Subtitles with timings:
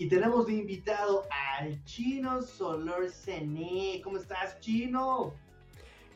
[0.00, 1.24] Y tenemos de invitado
[1.58, 4.00] al Chino Solar Cené.
[4.02, 5.34] ¿Cómo estás, Chino?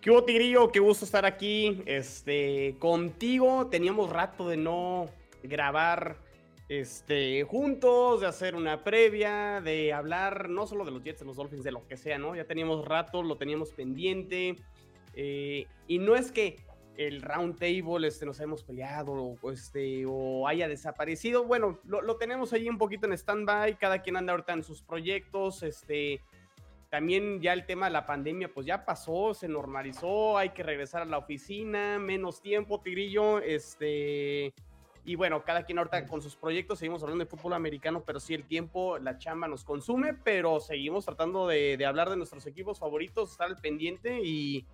[0.01, 0.73] ¿Qué hubo, Tigrillo?
[0.73, 3.67] Qué gusto estar aquí este, contigo.
[3.67, 5.11] Teníamos rato de no
[5.43, 6.17] grabar
[6.71, 11.37] este, juntos, de hacer una previa, de hablar no solo de los Jets, de los
[11.37, 12.35] Dolphins, de lo que sea, ¿no?
[12.35, 14.57] Ya teníamos rato, lo teníamos pendiente.
[15.13, 16.57] Eh, y no es que
[16.97, 21.45] el round table este, nos hemos peleado o, este, o haya desaparecido.
[21.45, 25.63] Bueno, lo, tenemos ahí un poquito en stand-by, cada quien anda ahorita en sus proyectos,
[25.63, 26.21] este,
[26.91, 31.03] también ya el tema de la pandemia pues ya pasó, se normalizó, hay que regresar
[31.03, 34.55] a la oficina, menos tiempo, Tigrillo, este,
[35.05, 38.35] y bueno, cada quien ahorita con sus proyectos, seguimos hablando de fútbol americano, pero sí
[38.35, 42.79] el tiempo, la chamba nos consume, pero seguimos tratando de, de hablar de nuestros equipos
[42.79, 44.65] favoritos, estar al pendiente y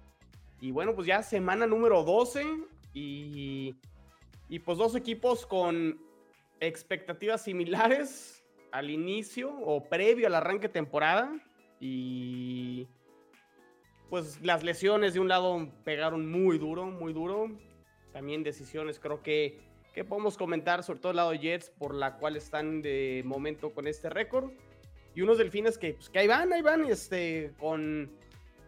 [0.60, 2.44] y bueno, pues ya semana número 12
[2.92, 3.74] y,
[4.48, 5.98] y pues dos equipos con
[6.60, 11.32] expectativas similares al inicio o previo al arranque temporada.
[11.80, 12.86] Y
[14.10, 17.48] pues las lesiones de un lado pegaron muy duro, muy duro.
[18.12, 19.58] También decisiones creo que,
[19.94, 23.72] que podemos comentar, sobre todo el lado de Jets, por la cual están de momento
[23.72, 24.50] con este récord.
[25.14, 28.10] Y unos delfines que, pues, que ahí van, ahí van, este, con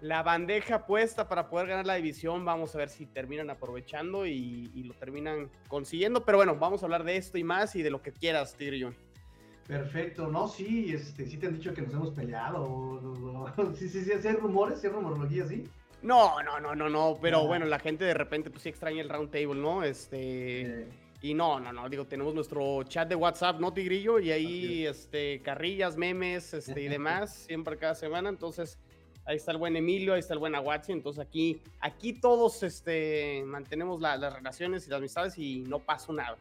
[0.02, 2.44] la bandeja puesta para poder ganar la división.
[2.44, 6.24] Vamos a ver si terminan aprovechando y, lo terminan consiguiendo.
[6.24, 8.92] Pero bueno, vamos a hablar de esto y más y de lo que quieras, Tigre
[9.66, 13.00] Perfecto, no, sí, este, sí te han dicho que nos hemos peleado.
[13.76, 15.64] sí, sí, sí, hay rumores, hay rumorología, sí.
[16.02, 19.08] No, no, no, no, no, pero bueno, la gente de repente pues sí extraña el
[19.08, 19.84] round table, ¿no?
[19.84, 20.88] Este,
[21.20, 24.18] y no, no, no, digo, tenemos nuestro chat de WhatsApp, ¿no, Tigrillo?
[24.18, 28.80] Y ahí, este, carrillas, memes, este, y demás, siempre cada semana, entonces
[29.24, 33.42] ahí está el buen Emilio, ahí está el buen Aguachi, entonces aquí, aquí todos este,
[33.46, 36.36] mantenemos las relaciones y las amistades y no pasa nada.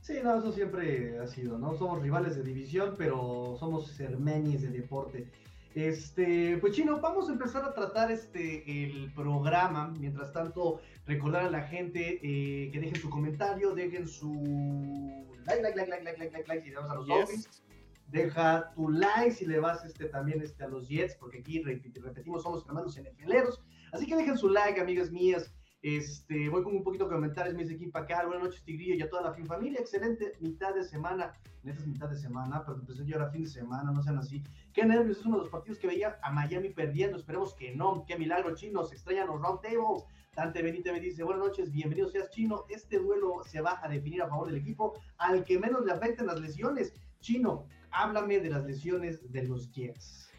[0.00, 1.76] Sí, no, eso siempre ha sido, ¿no?
[1.76, 5.28] Somos rivales de división, pero somos hermenis de deporte.
[5.76, 9.94] Este, pues chino, vamos a empezar a tratar este el programa.
[9.98, 15.76] Mientras tanto, recordar a la gente eh, que dejen su comentario, dejen su like, like,
[15.76, 17.62] like, like, like, like, like, like, y a los yes
[18.12, 22.42] deja tu like si le vas este, también este, a los Jets, porque aquí repetimos,
[22.42, 23.60] somos hermanos NFLeros.
[23.92, 25.52] Así que dejen su like, amigas mías.
[25.82, 28.24] Este, voy con un poquito de comentarios, mis equipo acá.
[28.24, 29.80] Buenas noches, Tigrillo, y a toda la fin familia.
[29.80, 31.34] Excelente mitad de semana.
[31.64, 34.18] En esta es mitad de semana, pero empecé yo ahora fin de semana, no sean
[34.18, 34.42] así.
[34.72, 37.16] Qué nervios, es uno de los partidos que veía a Miami perdiendo.
[37.16, 38.04] Esperemos que no.
[38.06, 38.92] Qué milagro, chinos.
[38.92, 40.04] Extrañan los round tables.
[40.36, 42.64] Dante Benítez me dice, buenas noches, bienvenido seas chino.
[42.68, 46.26] Este duelo se va a definir a favor del equipo al que menos le afecten
[46.26, 46.94] las lesiones.
[47.20, 50.30] Chino, háblame de las lesiones de los Jets.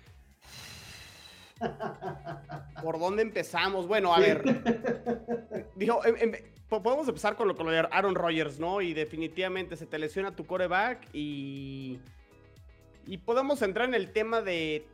[2.81, 3.87] ¿Por dónde empezamos?
[3.87, 4.43] Bueno, a ver.
[5.75, 6.33] Dijo, em, em,
[6.67, 8.81] podemos empezar con lo, con lo, de Aaron Rodgers, ¿no?
[8.81, 11.99] Y definitivamente se te lesiona tu coreback y.
[13.05, 14.85] Y podemos entrar en el tema de,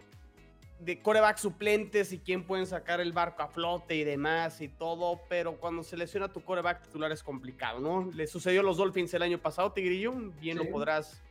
[0.80, 5.22] de coreback suplentes y quién pueden sacar el barco a flote y demás y todo,
[5.30, 8.10] pero cuando se lesiona tu coreback titular es complicado, ¿no?
[8.12, 11.22] Le sucedió a los Dolphins el año pasado, Tigrillo, bien lo podrás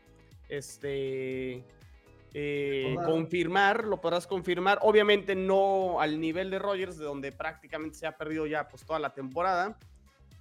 [0.48, 1.64] este,
[2.34, 4.78] eh, confirmar, lo podrás confirmar.
[4.82, 8.98] Obviamente no al nivel de Rogers, de donde prácticamente se ha perdido ya pues toda
[8.98, 9.78] la temporada.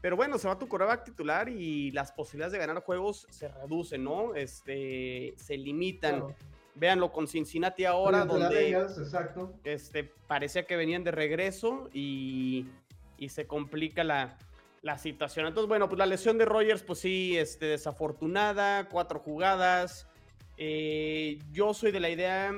[0.01, 4.03] Pero bueno, se va tu coreback titular y las posibilidades de ganar juegos se reducen,
[4.03, 4.35] ¿no?
[4.35, 6.35] Este, se limitan.
[6.75, 9.51] Véanlo con Cincinnati ahora, donde exacto.
[9.63, 12.67] este, parecía que venían de regreso y,
[13.17, 14.37] y se complica la,
[14.87, 15.45] la situación.
[15.45, 20.07] Entonces, bueno, pues la lesión de Rogers, pues sí, este, desafortunada, cuatro jugadas.
[20.55, 22.53] Eh, yo soy de la idea,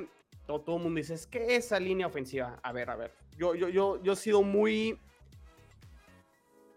[0.46, 3.68] todo, el mundo dice, es que esa línea ofensiva, a ver, a ver, yo, yo,
[3.68, 5.00] yo, yo he sido muy,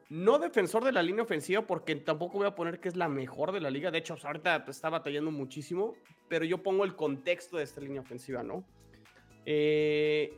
[0.09, 3.53] no defensor de la línea ofensiva, porque tampoco voy a poner que es la mejor
[3.53, 3.91] de la liga.
[3.91, 5.95] De hecho, pues, ahorita está batallando muchísimo,
[6.29, 8.65] pero yo pongo el contexto de esta línea ofensiva, ¿no?
[9.45, 10.35] Eh,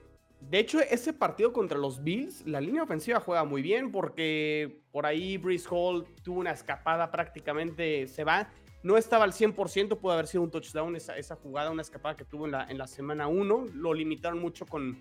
[0.51, 5.07] de hecho, ese partido contra los Bills, la línea ofensiva juega muy bien porque por
[5.07, 8.51] ahí Breeze Hall tuvo una escapada prácticamente, se va.
[8.83, 12.25] No estaba al 100%, pudo haber sido un touchdown esa, esa jugada, una escapada que
[12.25, 13.67] tuvo en la, en la semana 1.
[13.75, 15.01] Lo limitaron mucho con,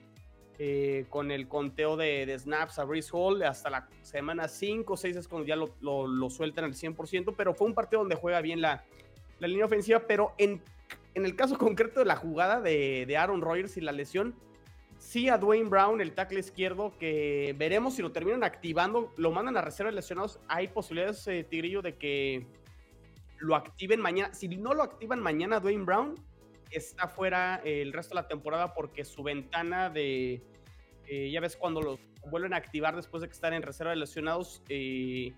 [0.57, 3.43] eh, con el conteo de, snaps a Breeze Hall.
[3.43, 7.33] Hasta la semana 5 o 6 es cuando ya lo, lo, lo sueltan al 100%,
[7.35, 8.85] pero fue un partido donde juega bien la,
[9.39, 10.61] la línea ofensiva, pero en,
[11.15, 14.35] en el caso concreto de la jugada de, de Aaron Rodgers y la lesión,
[15.03, 19.57] sí a Dwayne Brown, el tackle izquierdo, que veremos si lo terminan activando, lo mandan
[19.57, 20.39] a reserva de lesionados.
[20.47, 22.47] Hay posibilidades, eh, Tigrillo, de que
[23.37, 24.33] lo activen mañana.
[24.33, 26.15] Si no lo activan mañana, Dwayne Brown
[26.71, 30.41] está fuera el resto de la temporada porque su ventana de.
[31.07, 33.97] eh, ya ves, cuando los vuelven a activar después de que están en reserva de
[33.97, 35.33] lesionados, eh,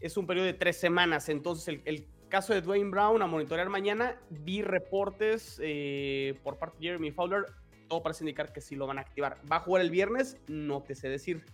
[0.00, 1.28] es un periodo de tres semanas.
[1.28, 6.86] Entonces, el, caso de Dwayne Brown a monitorear mañana, vi reportes eh, por parte de
[6.86, 7.44] Jeremy Fowler
[7.94, 9.40] todo parece indicar que sí lo van a activar.
[9.50, 10.36] ¿Va a jugar el viernes?
[10.48, 11.44] No te sé decir.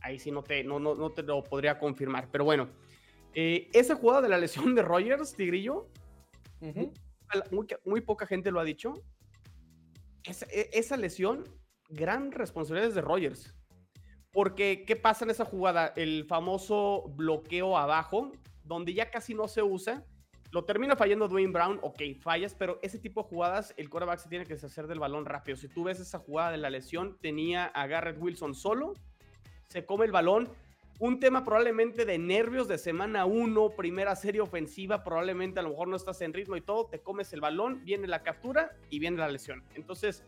[0.00, 2.28] Ahí sí no te, no, no, no te lo podría confirmar.
[2.32, 2.70] Pero bueno,
[3.34, 5.88] eh, esa jugada de la lesión de Rogers, Tigrillo,
[7.84, 8.94] muy poca gente lo ha dicho.
[10.24, 11.44] Esa, e- esa lesión,
[11.90, 13.54] gran responsabilidad es de Rogers.
[14.32, 15.92] Porque, ¿qué pasa en esa jugada?
[15.94, 18.32] El famoso bloqueo abajo,
[18.64, 20.06] donde ya casi no se usa.
[20.52, 24.28] Lo termina fallando Dwayne Brown, ok, fallas, pero ese tipo de jugadas, el quarterback se
[24.28, 25.56] tiene que deshacer del balón rápido.
[25.56, 28.92] Si tú ves esa jugada de la lesión, tenía a Garrett Wilson solo,
[29.68, 30.50] se come el balón.
[30.98, 35.88] Un tema probablemente de nervios de semana 1, primera serie ofensiva, probablemente a lo mejor
[35.88, 39.16] no estás en ritmo y todo, te comes el balón, viene la captura y viene
[39.16, 39.64] la lesión.
[39.74, 40.22] Entonces,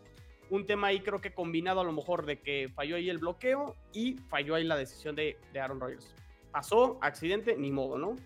[0.49, 3.77] un tema ahí creo que combinado a lo mejor de que falló ahí el bloqueo
[3.93, 6.15] y falló ahí la decisión de, de Aaron Rodgers.
[6.50, 8.17] Pasó, accidente, ni modo, ¿no?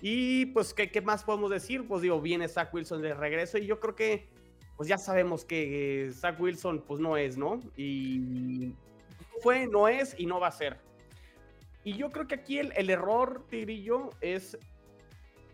[0.00, 1.86] Y pues, ¿qué, ¿qué más podemos decir?
[1.86, 4.28] Pues digo, viene Zach Wilson de regreso y yo creo que,
[4.76, 7.60] pues ya sabemos que eh, Zach Wilson, pues no es, ¿no?
[7.76, 8.74] Y
[9.42, 10.78] fue, no es y no va a ser.
[11.84, 14.56] Y yo creo que aquí el, el error, Tigrillo, es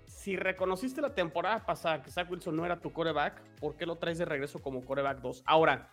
[0.07, 3.97] si reconociste la temporada pasada que Zach Wilson no era tu coreback, ¿por qué lo
[3.97, 5.43] traes de regreso como coreback 2?
[5.45, 5.91] Ahora,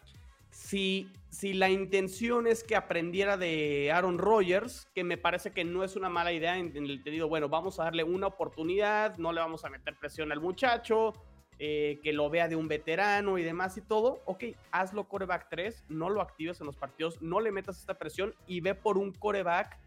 [0.51, 5.83] si, si la intención es que aprendiera de Aaron Rodgers, que me parece que no
[5.83, 9.39] es una mala idea en, el entendido, bueno, vamos a darle una oportunidad, no le
[9.39, 11.13] vamos a meter presión al muchacho,
[11.57, 15.85] eh, que lo vea de un veterano y demás y todo, ok, hazlo coreback 3,
[15.89, 19.11] no lo actives en los partidos, no le metas esta presión y ve por un
[19.11, 19.77] coreback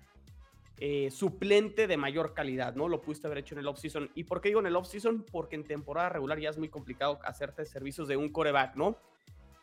[0.79, 2.89] eh, suplente de mayor calidad, ¿no?
[2.89, 4.11] Lo pudiste haber hecho en el offseason.
[4.15, 5.25] ¿Y por qué digo en el offseason?
[5.31, 8.99] Porque en temporada regular ya es muy complicado hacerte servicios de un coreback, ¿no?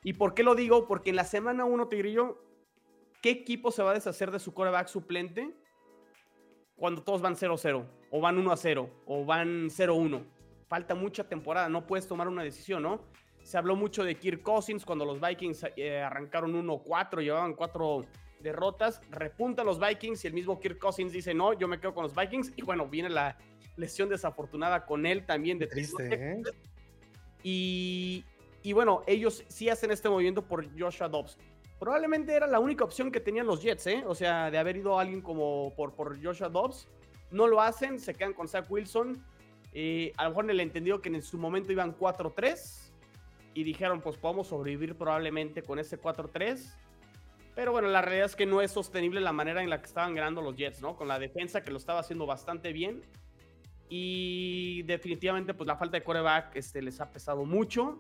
[0.03, 0.87] ¿Y por qué lo digo?
[0.87, 2.43] Porque en la semana 1, Tigrillo,
[3.21, 5.53] ¿qué equipo se va a deshacer de su coreback suplente
[6.75, 7.85] cuando todos van 0-0?
[8.09, 10.23] O van 1-0, o van 0-1.
[10.67, 13.01] Falta mucha temporada, no puedes tomar una decisión, ¿no?
[13.43, 18.05] Se habló mucho de Kirk Cousins cuando los Vikings eh, arrancaron 1-4, llevaban 4
[18.41, 22.03] derrotas, repuntan los Vikings y el mismo Kirk Cousins dice, no, yo me quedo con
[22.03, 22.53] los Vikings.
[22.55, 23.37] Y bueno, viene la
[23.77, 25.57] lesión desafortunada con él también.
[25.59, 26.43] De Triste, ¿eh?
[27.43, 28.23] y,
[28.63, 31.37] y bueno, ellos sí hacen este movimiento por Joshua Dobbs.
[31.79, 34.03] Probablemente era la única opción que tenían los Jets, ¿eh?
[34.05, 36.87] O sea, de haber ido a alguien como por, por Joshua Dobbs.
[37.31, 39.25] No lo hacen, se quedan con Zach Wilson.
[39.73, 42.91] Eh, a lo mejor en el entendido que en su momento iban 4-3
[43.53, 46.75] y dijeron, pues podemos sobrevivir probablemente con ese 4-3.
[47.55, 50.13] Pero bueno, la realidad es que no es sostenible la manera en la que estaban
[50.13, 50.95] ganando los Jets, ¿no?
[50.95, 53.01] Con la defensa que lo estaba haciendo bastante bien.
[53.89, 57.99] Y definitivamente, pues la falta de coreback este, les ha pesado mucho,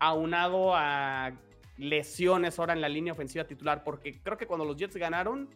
[0.00, 1.32] aunado a
[1.76, 5.48] lesiones ahora en la línea ofensiva titular, porque creo que cuando los Jets ganaron,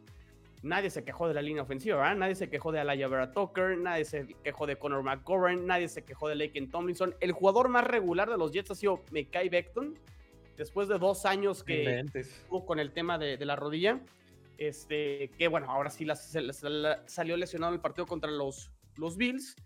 [0.62, 2.16] nadie se quejó de la línea ofensiva, ¿verdad?
[2.16, 6.04] Nadie se quejó de Alaya Vera Tucker, nadie se quejó de Conor McGovern, nadie se
[6.04, 7.14] quejó de Laken Tomlinson.
[7.20, 9.98] El jugador más regular de los Jets ha sido Mekai Beckton,
[10.56, 11.84] después de dos años que
[12.14, 14.00] estuvo con el tema de, de la rodilla.
[14.56, 18.30] Este, que bueno, ahora sí la- se- se la- salió lesionado en el partido contra
[18.30, 19.56] los, los Bills.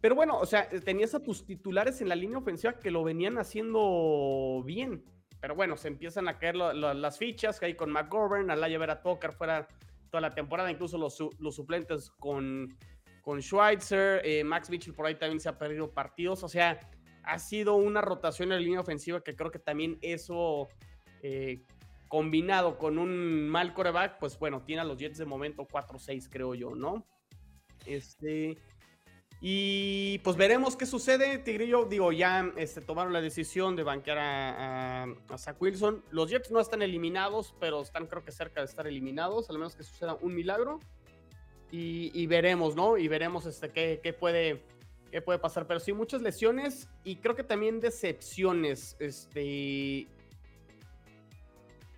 [0.00, 3.38] Pero bueno, o sea, tenías a tus titulares en la línea ofensiva que lo venían
[3.38, 5.04] haciendo bien.
[5.40, 9.32] Pero bueno, se empiezan a caer las fichas que hay con McGovern, Alaya Vera Tucker
[9.32, 9.68] fuera
[10.10, 12.76] toda la temporada, incluso los suplentes con,
[13.22, 16.42] con Schweitzer, eh, Max Mitchell por ahí también se ha perdido partidos.
[16.42, 16.80] O sea,
[17.24, 20.68] ha sido una rotación en la línea ofensiva que creo que también eso
[21.22, 21.62] eh,
[22.08, 26.54] combinado con un mal coreback, pues bueno, tiene a los Jets de momento 4-6, creo
[26.54, 27.06] yo, ¿no?
[27.86, 28.58] Este.
[29.40, 31.84] Y pues veremos qué sucede, Tigrillo.
[31.84, 36.02] Digo, ya este, tomaron la decisión de banquear a, a, a Zach Wilson.
[36.10, 39.76] Los Jets no están eliminados, pero están creo que cerca de estar eliminados, al menos
[39.76, 40.80] que suceda un milagro.
[41.70, 42.98] Y, y veremos, ¿no?
[42.98, 44.64] Y veremos este, qué, qué puede,
[45.12, 45.68] qué puede pasar.
[45.68, 48.96] Pero sí, muchas lesiones y creo que también decepciones.
[48.98, 50.08] Este.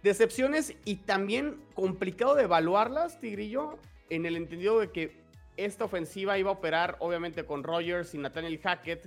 [0.03, 3.79] Decepciones y también complicado de evaluarlas, Tigrillo,
[4.09, 5.20] en el entendido de que
[5.65, 9.07] esta ofensiva iba a operar obviamente con Rogers y Nathaniel Hackett.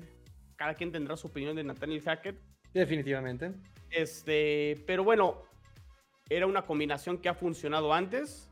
[0.56, 2.40] Cada quien tendrá su opinión de Nathaniel Hackett.
[2.74, 3.52] Definitivamente.
[3.90, 5.42] Este, pero bueno,
[6.30, 8.50] era una combinación que ha funcionado antes.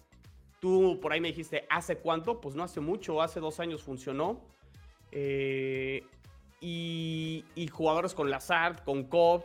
[0.60, 2.42] Tú por ahí me dijiste, ¿hace cuánto?
[2.42, 4.42] Pues no hace mucho, hace dos años funcionó.
[5.12, 6.04] Eh,
[6.60, 9.44] y, y jugadores con Lazard, con Cobb.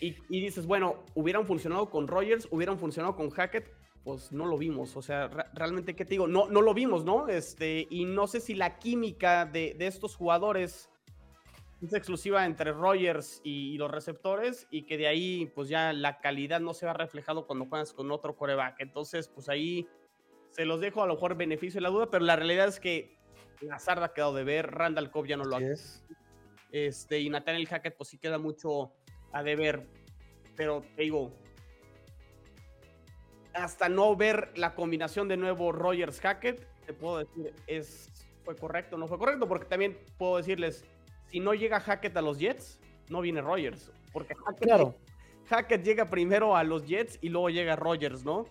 [0.00, 3.72] Y, y, dices, bueno, hubieran funcionado con Rogers, hubieran funcionado con Hackett,
[4.04, 4.96] pues no lo vimos.
[4.96, 6.26] O sea, re realmente, ¿qué te digo?
[6.26, 7.28] No, no lo vimos, ¿no?
[7.28, 10.90] Este, y no sé si la química de, de estos jugadores
[11.82, 16.18] es exclusiva entre Rogers y, y, los receptores y que de ahí, pues ya la
[16.18, 18.76] calidad no se va reflejado cuando juegas con otro coreback.
[18.78, 19.88] Entonces, pues ahí
[20.50, 23.16] se los dejo a lo mejor beneficio de la duda, pero la realidad es que
[23.60, 26.04] Lazard ha quedado de ver, Randall Cobb ya no lo ha es.
[26.70, 28.92] Este, y Nathaniel Hackett, pues sí queda mucho
[29.32, 29.86] a deber.
[30.56, 31.32] Pero te digo,
[33.54, 38.10] hasta no ver la combinación de nuevo Rogers Hackett, te puedo decir, es,
[38.44, 40.84] fue correcto o no fue correcto, porque también puedo decirles,
[41.30, 44.94] si no llega Hackett a los Jets, no viene Rogers, porque Hackett, claro.
[45.46, 48.46] Hackett llega primero a los Jets y luego llega Rogers, ¿no?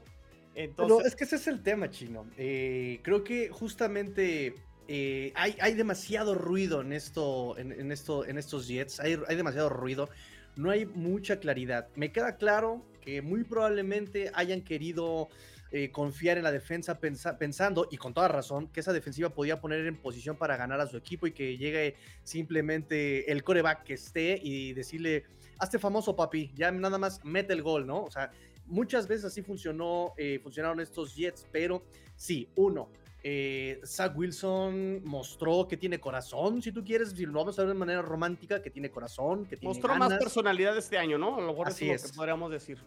[0.56, 0.98] Entonces...
[0.98, 2.26] Pero es que ese es el tema, chino.
[2.38, 4.56] Eh, creo que justamente
[4.88, 9.00] eh, hay, hay, demasiado ruido en esto, en, en, esto, en estos Jets.
[9.00, 10.10] Hay, hay demasiado ruido.
[10.56, 11.88] No hay mucha claridad.
[11.96, 15.28] Me queda claro que muy probablemente hayan querido
[15.72, 19.60] eh, confiar en la defensa pensa, pensando, y con toda razón, que esa defensiva podía
[19.60, 23.96] poner en posición para ganar a su equipo y que llegue simplemente el coreback que
[23.96, 25.26] esté y decirle,
[25.60, 28.04] hazte famoso papi, ya nada más mete el gol, ¿no?
[28.04, 28.32] O sea,
[28.68, 31.84] muchas veces así funcionó, eh, funcionaron estos Jets, pero
[32.16, 32.90] sí, uno,
[33.24, 37.70] eh, Zach Wilson mostró que tiene corazón, si tú quieres, si lo vamos a ver
[37.70, 40.10] de manera romántica, que tiene corazón, que tiene Mostró ganas.
[40.10, 41.38] más personalidad este año, ¿no?
[41.38, 42.03] A lo mejor Así es es.
[42.03, 42.80] lo que podríamos decir.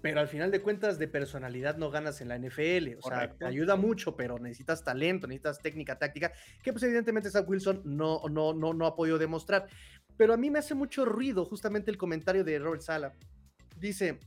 [0.00, 2.98] Pero al final de cuentas, de personalidad no ganas en la NFL.
[2.98, 3.36] O sea, Correcto.
[3.38, 8.20] te ayuda mucho, pero necesitas talento, necesitas técnica táctica, que pues evidentemente Zach Wilson no,
[8.30, 9.66] no, no, no ha podido demostrar.
[10.16, 13.14] Pero a mí me hace mucho ruido justamente el comentario de Robert Sala.
[13.76, 14.20] Dice,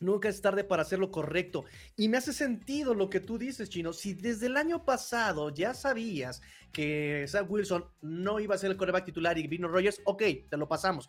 [0.00, 1.64] nunca es tarde para hacer lo correcto.
[1.96, 3.92] Y me hace sentido lo que tú dices, Chino.
[3.92, 6.42] Si desde el año pasado ya sabías
[6.72, 10.56] que Zach Wilson no iba a ser el coreback titular y vino Rogers, ok, te
[10.56, 11.08] lo pasamos.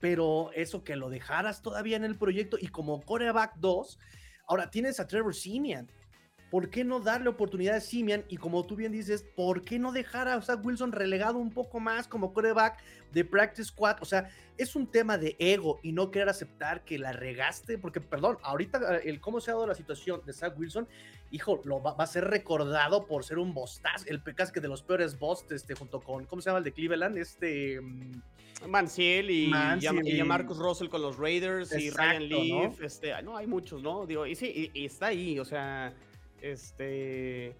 [0.00, 3.98] Pero eso que lo dejaras todavía en el proyecto y como coreback 2,
[4.46, 5.90] ahora tienes a Trevor Simeon.
[6.50, 8.24] ¿Por qué no darle oportunidad a Simeon?
[8.28, 11.78] Y como tú bien dices, ¿por qué no dejar a Zach Wilson relegado un poco
[11.78, 13.98] más como coreback de Practice Squad?
[14.00, 14.28] O sea,
[14.58, 18.96] es un tema de ego y no querer aceptar que la regaste, porque, perdón, ahorita
[18.98, 20.88] el cómo se ha dado la situación de Zach Wilson,
[21.30, 24.82] hijo, lo va, va a ser recordado por ser un bostaz, el pecasque de los
[24.82, 27.16] peores bosts, este, junto con, ¿cómo se llama el de Cleveland?
[27.16, 27.80] Este...
[27.80, 28.22] mm,
[28.68, 29.50] Manciel y,
[30.24, 32.84] Marcus Russell con los Raiders y Ryan Leaf, ¿no?
[32.84, 34.04] este, no, hay muchos, ¿no?
[34.04, 35.94] Digo, y sí, y, y está ahí, o sea,
[36.42, 37.54] este,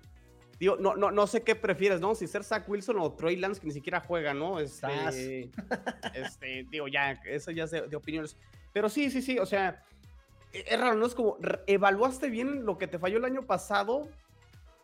[0.58, 2.14] digo, no, no, no sé qué prefieres, ¿no?
[2.14, 4.58] Si ser Zach Wilson o Troy Lance que ni siquiera juega, ¿no?
[4.60, 5.50] Este,
[6.14, 8.36] este, digo, ya, eso ya es de, de opiniones,
[8.72, 9.82] pero sí, sí, sí, o sea,
[10.52, 11.06] e- es raro, ¿no?
[11.06, 14.08] Es como, evaluaste bien lo que te falló el año pasado,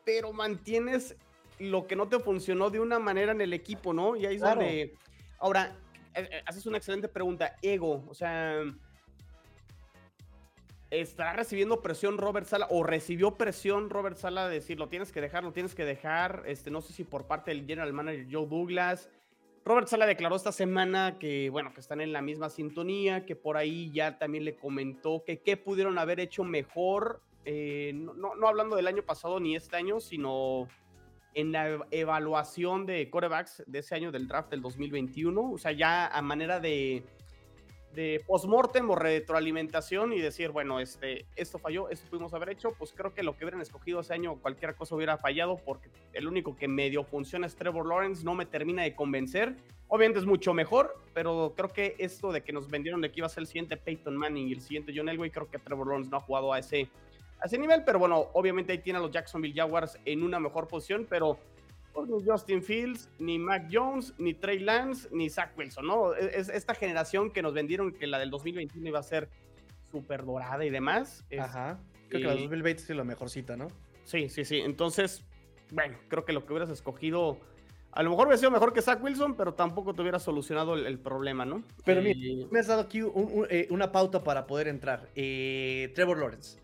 [0.04, 1.16] pero mantienes
[1.58, 4.16] lo que no te funcionó de una manera en el equipo, ¿no?
[4.16, 4.60] Y ahí es Claro.
[4.60, 4.94] donde,
[5.38, 5.76] ahora,
[6.14, 7.56] eh, eh, haces una excelente pregunta.
[7.62, 8.60] Ego, o sea,
[10.90, 15.20] ¿estará recibiendo presión Robert Sala o recibió presión Robert Sala de decir lo tienes que
[15.20, 16.44] dejar, lo tienes que dejar?
[16.46, 19.10] Este, no sé si por parte del general manager Joe Douglas.
[19.64, 23.56] Robert Sala declaró esta semana que, bueno, que están en la misma sintonía, que por
[23.56, 28.46] ahí ya también le comentó que qué pudieron haber hecho mejor, eh, no, no, no
[28.46, 30.68] hablando del año pasado ni este año, sino
[31.34, 35.72] en la ev- evaluación de corebacks de ese año del draft del 2021, o sea,
[35.72, 37.02] ya a manera de,
[37.96, 42.92] de postmortem o retroalimentación y decir, bueno, este, esto falló, esto pudimos haber hecho, pues
[42.94, 46.54] creo que lo que hubieran escogido ese año, cualquier cosa hubiera fallado, porque el único
[46.56, 49.56] que medio funciona es Trevor Lawrence, no me termina de convencer.
[49.88, 53.26] Obviamente es mucho mejor, pero creo que esto de que nos vendieron de que iba
[53.28, 56.10] a ser el siguiente Peyton Manning y el siguiente John Elway, creo que Trevor Lawrence
[56.10, 56.90] no ha jugado a ese,
[57.40, 60.68] a ese nivel, pero bueno, obviamente ahí tiene a los Jacksonville Jaguars en una mejor
[60.68, 61.38] posición, pero
[62.04, 66.14] ni Justin Fields, ni Mac Jones, ni Trey Lance, ni Zach Wilson, ¿no?
[66.14, 69.28] Es, es esta generación que nos vendieron que la del 2021 iba a ser
[69.90, 71.24] súper dorada y demás.
[71.30, 71.78] es- Ajá.
[72.08, 73.68] Creo que la y- 2020 es la mejorcita, ¿no?
[74.04, 74.58] Sí, sí, sí.
[74.60, 75.24] Entonces,
[75.70, 77.38] bueno, creo que lo que hubieras escogido,
[77.92, 80.86] a lo mejor hubiera sido mejor que Zach Wilson, pero tampoco te hubiera solucionado el,
[80.86, 81.64] el problema, ¿no?
[81.84, 85.08] Pero Eh, mira, me has dado aquí un- un, eh, una pauta para poder entrar.
[85.16, 86.58] Eh, Trevor Lawrence.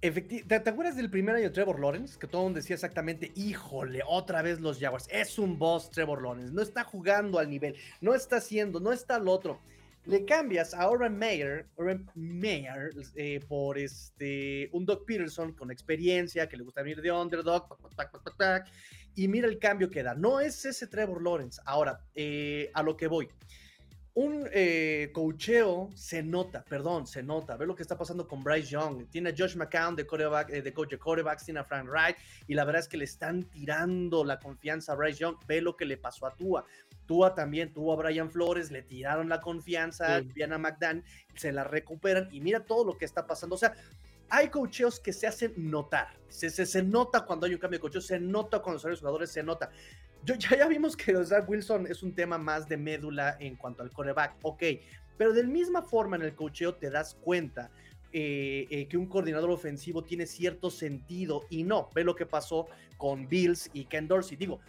[0.00, 2.18] Efecti- ¿Te, acuerdas del primer año de Trevor Lawrence?
[2.18, 5.08] Que todo el mundo decía exactamente, híjole, otra vez los Jaguars.
[5.10, 6.52] Es un boss Trevor Lawrence.
[6.52, 7.74] No está jugando al nivel.
[8.00, 9.60] No está haciendo, no está al otro.
[10.04, 16.48] Le cambias a Oren Mayer, Oren Mayer eh, por este, un Doc Peterson con experiencia,
[16.48, 18.66] que le gusta venir de underdog, tac, tac, tac,
[19.16, 20.14] y mira el cambio que da.
[20.14, 21.60] No es ese Trevor Lawrence.
[21.66, 23.28] Ahora, eh, a lo que voy
[24.18, 27.56] un eh, cocheo se nota, perdón, se nota.
[27.56, 29.08] Ve lo que está pasando con Bryce Young.
[29.10, 30.04] Tiene a Josh McCown de,
[30.48, 32.16] eh, de coach de quarterbacks, tiene a Frank Wright
[32.48, 35.36] y la verdad es que le están tirando la confianza a Bryce Young.
[35.46, 36.64] Ve lo que le pasó a Tua.
[37.06, 40.42] Tua también tuvo a Brian Flores, le tiraron la confianza, sí.
[40.42, 41.04] a McDan,
[41.36, 43.54] se la recuperan y mira todo lo que está pasando.
[43.54, 43.72] O sea,
[44.30, 46.08] hay cocheos que se hacen notar.
[46.28, 49.30] Se, se, se, nota cuando hay un cambio de cocheo, se nota cuando los jugadores,
[49.30, 49.70] se nota.
[50.24, 53.82] Yo, ya, ya vimos que Zach Wilson es un tema más de médula en cuanto
[53.82, 54.62] al coreback, ok,
[55.16, 57.70] pero de la misma forma en el cocheo te das cuenta
[58.10, 61.90] eh, eh, que un coordinador ofensivo tiene cierto sentido y no.
[61.94, 64.38] Ve lo que pasó con Bills y Ken Dorsey.
[64.38, 64.60] Digo,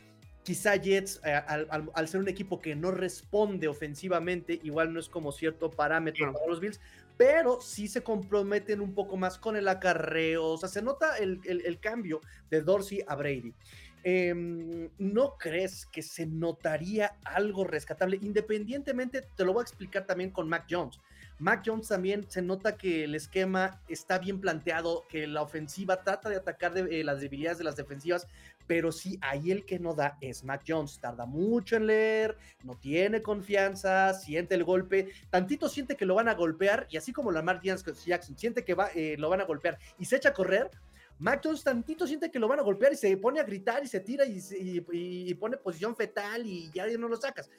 [0.44, 5.00] quizá Jets, eh, al, al, al, ser un equipo que no responde ofensivamente, igual no
[5.00, 6.82] es como cierto parámetro para los Bills,
[7.16, 10.46] pero sí se comprometen un poco más con el acarreo.
[10.46, 13.54] O sea, se nota el, el, el cambio de Dorsey a Brady.
[14.04, 18.18] Eh, ¿No crees que se notaría algo rescatable?
[18.22, 21.00] Independientemente, te lo voy a explicar también con Mac Jones.
[21.40, 26.28] Mac Jones también se nota que el esquema está bien planteado, que la ofensiva trata
[26.28, 28.28] de atacar eh, las debilidades de las defensivas,
[28.68, 31.00] pero sí, ahí el que no da es Mac Jones.
[31.00, 36.28] Tarda mucho en leer, no tiene confianza, siente el golpe, tantito siente que lo van
[36.28, 39.80] a golpear, y así como Lamar Jackson siente que va, eh, lo van a golpear
[39.98, 40.70] y se echa a correr,
[41.20, 43.88] Mac Jones tantito siente que lo van a golpear y se pone a gritar y
[43.88, 47.50] se tira y, y, y pone posición fetal y ya no lo sacas.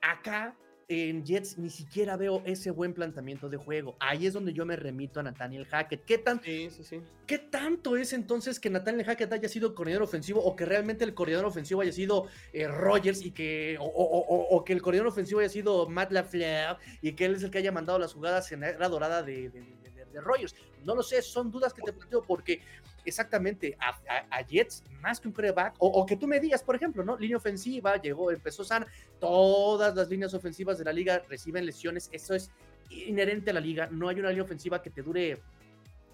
[0.00, 0.56] Acá
[0.88, 3.96] en Jets ni siquiera veo ese buen planteamiento de juego.
[4.00, 6.04] Ahí es donde yo me remito a Nathaniel Hackett.
[6.04, 7.00] ¿Qué, tan, sí, sí, sí.
[7.26, 11.14] ¿Qué tanto es entonces que Nathaniel Hackett haya sido coordinador ofensivo o que realmente el
[11.14, 15.12] coordinador ofensivo haya sido eh, Rogers y que o, o, o, o, que el coordinador
[15.12, 18.50] ofensivo haya sido Matt LaFleur y que él es el que haya mandado las jugadas
[18.52, 20.54] en la dorada de, de, de, de, de Rogers?
[20.84, 22.60] No lo sé, son dudas que te planteo porque
[23.04, 26.62] exactamente a, a, a, Jets más que un coreback, o, o, que tú me digas,
[26.62, 27.16] por ejemplo, ¿no?
[27.16, 28.86] Línea ofensiva, llegó, empezó sana,
[29.18, 32.50] todas las líneas ofensivas de la liga reciben lesiones, eso es
[32.90, 35.40] inherente a la liga, no hay una línea ofensiva que te dure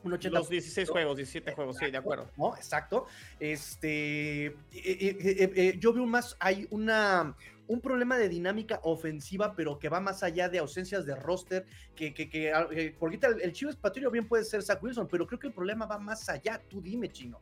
[0.04, 2.30] un 80 Los 16 juegos, 17 juegos, sí, de acuerdo.
[2.36, 2.56] ¿no?
[2.56, 3.06] Exacto.
[3.40, 7.34] Este, eh, eh, eh, yo veo más, hay una,
[7.68, 12.12] un problema de dinámica ofensiva, pero que va más allá de ausencias de roster, que,
[12.12, 15.38] que, que eh, porque el, el Chivas Patrio bien puede ser Zach Wilson, pero creo
[15.38, 16.60] que el problema va más allá.
[16.68, 17.40] Tú dime, chino.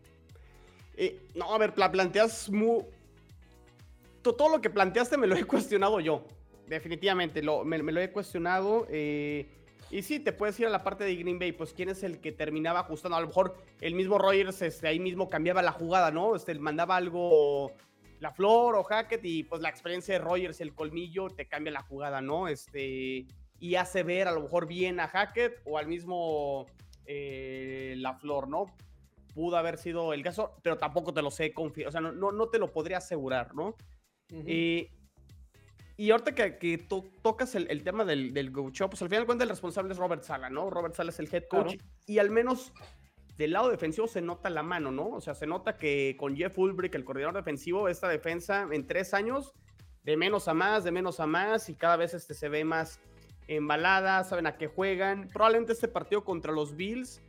[0.97, 2.85] Eh, no, a ver, la planteas muy...
[4.23, 6.27] Todo lo que planteaste me lo he cuestionado yo,
[6.67, 8.87] definitivamente, lo, me, me lo he cuestionado.
[8.91, 9.47] Eh,
[9.89, 12.19] y sí, te puedes ir a la parte de Green Bay, pues quién es el
[12.19, 13.17] que terminaba ajustando.
[13.17, 16.35] A lo mejor el mismo Rogers este, ahí mismo cambiaba la jugada, ¿no?
[16.35, 17.71] Este, mandaba algo
[18.21, 21.83] la Flor o Hackett y pues la experiencia de Rogers, el colmillo, te cambia la
[21.83, 22.49] jugada, ¿no?
[22.49, 23.27] Este,
[23.59, 26.67] y hace ver a lo mejor bien a Hackett o al mismo
[27.07, 28.67] eh, la Flor, ¿no?
[29.35, 32.33] Pudo haber sido el caso, pero tampoco te lo sé confiar, o sea, no, no,
[32.33, 33.69] no, te lo podría asegurar, ¿no?
[34.33, 34.45] Uh -huh.
[34.47, 34.91] eh,
[35.99, 39.27] y ahorita que, que to tocas el, el, tema del, del pues al final de
[39.27, 40.69] cuentas el responsable es Robert Sala, ¿no?
[40.69, 41.91] Robert Sala es el head coach claro.
[42.07, 42.73] y al menos
[43.39, 45.09] del lado defensivo se nota la mano, ¿no?
[45.09, 49.13] O sea, se nota que con Jeff Ulbrich, el coordinador defensivo, esta defensa en tres
[49.13, 49.53] años,
[50.05, 53.01] de menos a más, de menos a más, y cada vez este se ve más
[53.49, 55.29] embalada, saben a qué juegan.
[55.33, 57.21] Probablemente este partido contra los Bills,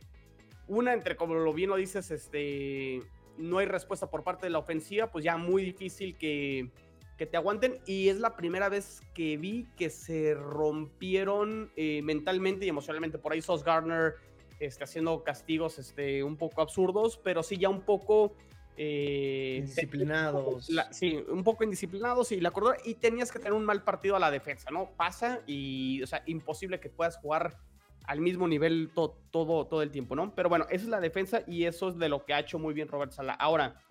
[0.66, 3.02] una entre, como lo bien lo dices, este,
[3.36, 6.70] no hay respuesta por parte de la ofensiva, pues ya muy difícil que,
[7.18, 7.80] que te aguanten.
[7.86, 13.18] Y es la primera vez que vi que se rompieron eh, mentalmente y emocionalmente.
[13.18, 14.14] Por ahí Sos Gardner
[14.60, 18.34] este, haciendo castigos este, un poco absurdos, pero sí ya un poco...
[18.76, 20.70] Eh, indisciplinados.
[20.70, 24.14] La, sí, un poco indisciplinados y la cordura, y tenías que tener un mal partido
[24.14, 24.90] a la defensa, ¿no?
[24.96, 27.56] Pasa y, o sea, imposible que puedas jugar
[28.04, 30.34] al mismo nivel to, todo, todo el tiempo, ¿no?
[30.34, 32.72] Pero bueno, esa es la defensa y eso es de lo que ha hecho muy
[32.72, 33.34] bien Robert Sala.
[33.34, 33.82] Ahora,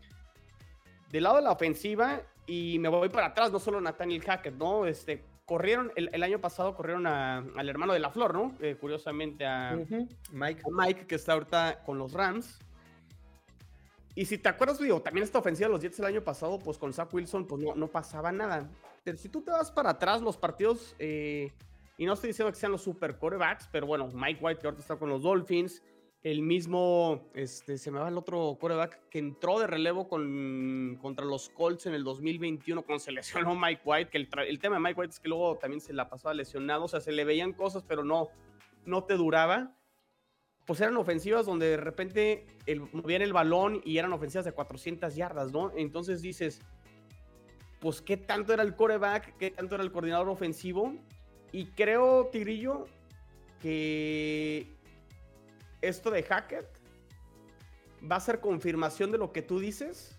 [1.11, 4.85] del lado de la ofensiva, y me voy para atrás, no solo Nathaniel Hackett, ¿no?
[4.85, 8.53] Este, corrieron, el, el, año pasado corrieron a, al hermano de la Flor, ¿no?
[8.59, 10.07] Eh, curiosamente a, uh -huh.
[10.33, 10.61] Mike.
[10.65, 12.59] a Mike, que está ahorita con los Rams.
[14.13, 16.77] Y si te acuerdas, digo, también esta ofensiva de los Jets el año pasado, pues
[16.77, 18.69] con Zach Wilson, pues no, no pasaba nada.
[19.05, 21.53] Pero si tú te vas para atrás, los partidos, eh,
[21.97, 24.81] y no estoy diciendo que sean los super corebacks, pero bueno, Mike White, que ahorita
[24.81, 25.81] está con los Dolphins,
[26.31, 31.25] el mismo, este, se me va el otro quarterback que entró de relevo con, contra
[31.25, 34.81] los Colts en el 2021 cuando se lesionó Mike White, que el, el, tema de
[34.81, 37.53] Mike White es que luego también se la pasaba lesionado, o sea, se le veían
[37.53, 38.27] cosas, pero no,
[38.85, 39.73] no te duraba.
[40.65, 45.15] Pues eran ofensivas donde de repente el, movían el balón y eran ofensivas de 400
[45.15, 45.71] yardas, ¿no?
[45.77, 46.61] Entonces dices,
[47.79, 50.93] pues qué tanto era el coreback, qué tanto era el coordinador ofensivo.
[51.53, 52.85] Y creo, Tigrillo,
[53.61, 54.76] que
[55.81, 56.67] esto de Hackett
[58.09, 60.17] va a ser confirmación de lo que tú dices,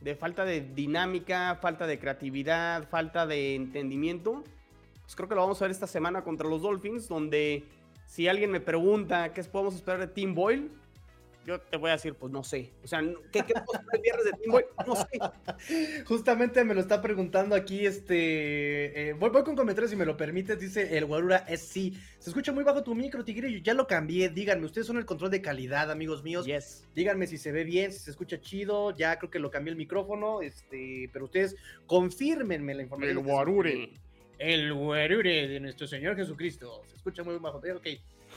[0.00, 4.42] de falta de dinámica, falta de creatividad, falta de entendimiento.
[5.02, 7.64] pues creo que lo vamos a ver esta semana contra los Dolphins, donde
[8.06, 10.70] si alguien me pregunta qué podemos esperar de Tim Boyle,
[11.46, 12.72] yo te voy a decir, pues no sé.
[12.84, 13.00] O sea,
[13.32, 13.54] ¿qué, qué
[14.02, 14.66] viernes de Tim Boyle?
[14.86, 16.04] No sé.
[16.06, 19.08] Justamente me lo está preguntando aquí, este...
[19.08, 21.98] Eh, voy, voy, con comentarios si me lo permites, dice el Guarura es sí.
[22.18, 24.28] Se escucha muy bajo tu micro, Tigre, yo ya lo cambié.
[24.28, 26.46] Díganme, ustedes son el control de calidad, amigos míos.
[26.46, 26.86] Yes.
[26.94, 28.92] Díganme si se ve bien, si se escucha chido.
[28.96, 31.10] Ya creo que lo cambié el micrófono, este...
[31.12, 33.18] Pero ustedes confírmenme la información.
[33.18, 33.90] El Guarure.
[34.38, 36.82] El Guarure de nuestro Señor Jesucristo.
[36.88, 37.58] Se escucha muy bajo.
[37.58, 37.86] Ok.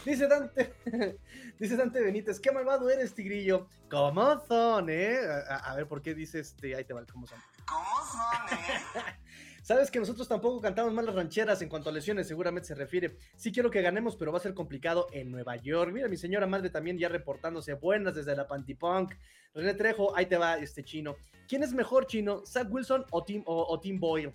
[0.06, 0.76] Dice Dante,
[1.60, 3.68] dice Dante Benítez, qué malvado eres, tigrillo.
[3.90, 5.18] ¿Cómo son, eh?
[5.50, 6.76] A, ver, ¿por qué dice este?
[6.76, 7.40] Ahí te va, ¿cómo son?
[7.66, 9.02] ¿Cómo son, eh?
[9.64, 13.18] Sabes que nosotros tampoco cantamos mal las rancheras en cuanto a lesiones, seguramente se refiere.
[13.36, 15.92] Sí quiero que ganemos, pero va a ser complicado en Nueva York.
[15.92, 19.16] Mira, mi señora madre también ya reportándose buenas desde la Pantipunk.
[19.56, 21.16] René Trejo, ahí te va este chino.
[21.48, 24.34] ¿Quién es mejor chino, Zach Wilson o Tim, o, Tim Boyle?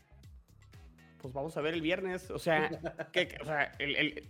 [1.22, 2.28] Pues vamos a ver el viernes.
[2.32, 2.68] O sea,
[3.12, 4.28] que, o sea el,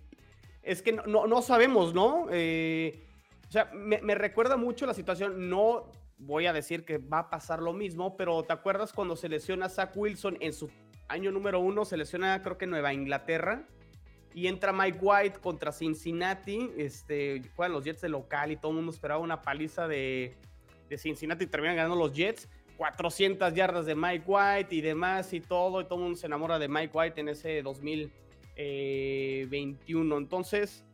[0.70, 2.28] es que no, no, sabemos, ¿no?
[2.30, 3.04] Eh,
[3.48, 7.60] o sea, me, recuerda mucho la situación, no voy a decir que va a pasar
[7.60, 10.70] lo mismo, pero ¿te acuerdas cuando se lesiona Zach Wilson en su
[11.08, 11.84] año número uno?
[11.84, 13.66] Se lesiona creo que Nueva Inglaterra
[14.32, 18.76] y entra Mike White contra Cincinnati, este, juegan los Jets de local y todo el
[18.76, 20.36] mundo esperaba una paliza de,
[20.88, 22.48] de Cincinnati y terminan ganando los Jets.
[22.76, 26.58] 400 yardas de Mike White y demás y todo, y todo el mundo se enamora
[26.58, 28.10] de Mike White en ese 2000.
[29.48, 30.14] 21.
[30.14, 30.84] Eh, Entonces,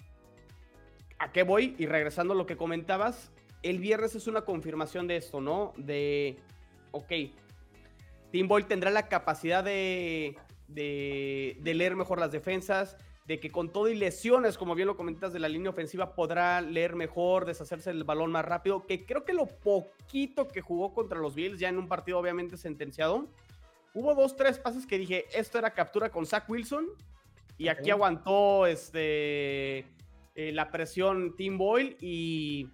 [1.19, 1.75] ¿a qué voy?
[1.79, 3.31] Y regresando a lo que comentabas,
[3.63, 5.73] el viernes es una confirmación de esto, ¿no?
[5.77, 6.39] De,
[6.93, 7.13] ok,
[8.31, 10.37] Tim Boyle tendrá la capacidad de,
[10.69, 15.41] leer mejor las defensas, de que con todo y lesiones, como bien lo comentas, de
[15.41, 19.47] la línea ofensiva, podrá leer mejor, deshacerse el balón más rápido, que creo que lo
[19.47, 23.27] poquito que jugó contra los Bills, ya en un partido obviamente sentenciado,
[23.95, 26.87] hubo dos, tres pases que dije, esto era captura con Zach Wilson,
[27.59, 29.87] y aquí aguantó este,
[30.35, 32.71] eh, la presión Tim Boyle y,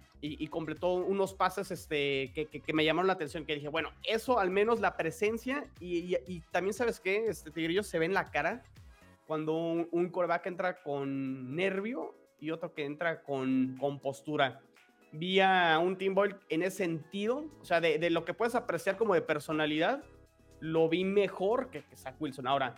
[0.49, 3.45] completó unos pases este, que, me llamaron la atención.
[3.45, 7.27] Que dije, bueno, eso al menos la presencia y, también, ¿sabes qué?
[7.27, 8.63] Este Tigrillo se ve en la cara
[9.25, 14.61] cuando un, un coreback entra con nervio y otro que entra con, con postura.
[15.13, 18.97] Vi a un Tim Boyle en ese sentido, o sea, de, lo que puedes apreciar
[18.97, 20.03] como de personalidad,
[20.59, 22.47] lo vi mejor que, que Zach Wilson.
[22.47, 22.75] Ahora,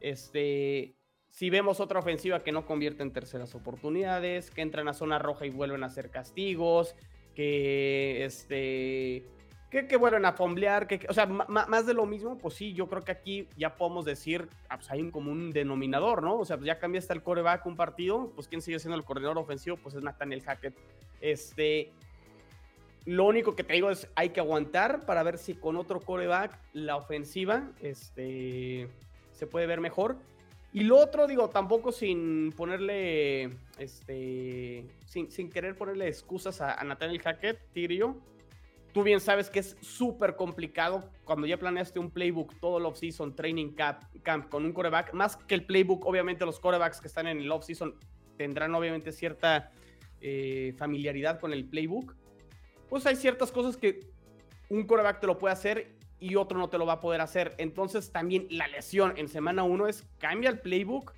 [0.00, 0.94] este,
[1.38, 5.46] si vemos otra ofensiva que no convierte en terceras oportunidades, que entran a zona roja
[5.46, 6.96] y vuelven a hacer castigos,
[7.36, 9.24] que este
[9.70, 13.02] que, vuelven a fomblear, que, o sea, más de lo mismo, pues sí, yo creo
[13.02, 16.40] que aquí ya podemos decir, pues hay un común denominador, ¿no?
[16.40, 19.04] O sea, pues ya cambia hasta el coreback un partido, pues quién sigue siendo el
[19.04, 20.74] coordinador ofensivo, pues es Nathaniel Hackett.
[21.20, 21.92] Este,
[23.04, 26.58] lo único que te digo es, hay que aguantar para ver si con otro coreback
[26.72, 28.88] la ofensiva, este,
[29.30, 30.16] se puede ver mejor.
[30.72, 36.84] Y lo otro, digo, tampoco sin ponerle, este, sin, sin querer ponerle excusas a, a
[36.84, 38.16] Nathaniel Hackett, Tigrillo.
[38.92, 43.34] Tú bien sabes que es súper complicado cuando ya planeaste un playbook todo el offseason,
[43.34, 45.12] training camp, camp con un coreback.
[45.14, 47.94] Más que el playbook, obviamente los corebacks que están en el offseason
[48.36, 49.70] tendrán obviamente cierta
[50.20, 52.14] eh, familiaridad con el playbook.
[52.88, 54.00] Pues hay ciertas cosas que
[54.68, 57.54] un coreback te lo puede hacer y otro no te lo va a poder hacer.
[57.58, 61.14] Entonces también la lesión en semana 1 es cambia el playbook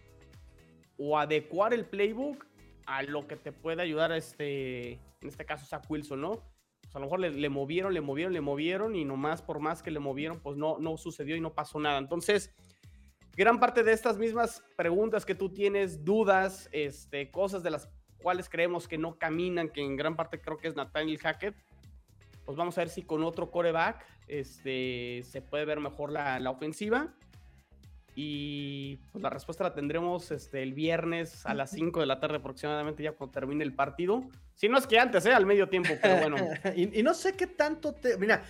[0.98, 2.46] o adecuar el playbook
[2.86, 6.42] a lo que te puede ayudar este, en este caso Zach Wilson, ¿no?
[6.82, 9.90] Pues a lo mejor le, movieron, le movieron, le movieron y nomás por más que
[9.90, 11.98] le movieron, pues no, no sucedió y no pasó nada.
[11.98, 12.52] Entonces,
[13.36, 17.88] gran parte de estas mismas preguntas que tú tienes, dudas, este, cosas de las
[18.20, 21.54] cuales creemos que no caminan, que en gran parte creo que es Nathaniel Hackett,
[22.44, 26.50] pues vamos a ver si con otro coreback este, se puede ver mejor la, la
[26.50, 27.14] ofensiva.
[28.14, 32.36] Y pues la respuesta la tendremos este, el viernes a las 5 de la tarde
[32.36, 34.28] aproximadamente, ya cuando termine el partido.
[34.54, 35.32] Si no es que antes, ¿eh?
[35.32, 36.36] al medio tiempo, pero bueno.
[36.76, 38.18] y, no sé qué tanto te.
[38.18, 38.42] Mira,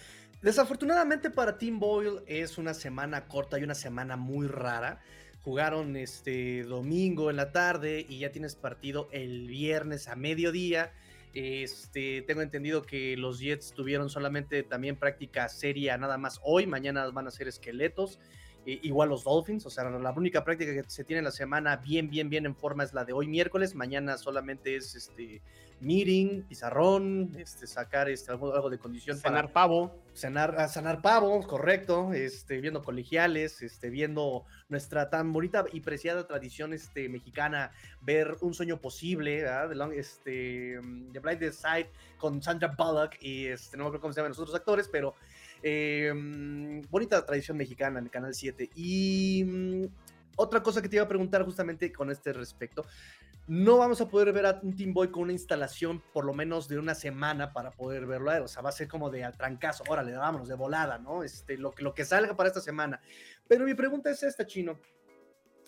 [0.42, 5.00] desafortunadamente para Tim Boyle es una semana corta y una semana muy rara.
[5.42, 10.92] Jugaron este domingo en la tarde y ya tienes partido el viernes a mediodía.
[11.32, 17.08] Este, tengo entendido que los Jets tuvieron solamente también práctica seria nada más hoy, mañana
[17.10, 18.18] van a ser esqueletos.
[18.64, 22.10] igual los Dolphins, o sea, la única práctica que se tiene en la semana bien,
[22.10, 23.74] bien, bien en forma es la de hoy miércoles.
[23.74, 25.40] Mañana solamente es este
[25.80, 29.16] meeting, pizarrón, este, sacar este, algo, de condición.
[29.16, 29.94] Cenar pavo.
[30.14, 32.12] Cenar, sanar pavo, correcto.
[32.12, 38.54] Este, viendo colegiales, este, viendo nuestra tan bonita y preciada tradición este, mexicana, ver un
[38.54, 40.80] sueño posible, de este,
[41.12, 44.38] The Blind Side con Sandra Bullock y este, no me acuerdo cómo se llaman los
[44.38, 45.14] otros actores, pero
[45.62, 48.70] em, bonita tradición mexicana en el Canal 7.
[48.74, 49.84] Y mm,
[50.36, 52.84] otra cosa que te iba a preguntar justamente con este respecto.
[53.46, 56.68] No vamos a poder ver a un Team Boy con una instalación por lo menos
[56.68, 58.44] de una semana para poder verlo.
[58.44, 59.82] O sea, va a ser como de al trancazo.
[59.88, 61.24] Órale, vámonos, de volada, ¿no?
[61.24, 63.00] Este, lo, que- lo que salga para esta semana.
[63.48, 64.78] Pero mi pregunta es esta, Chino.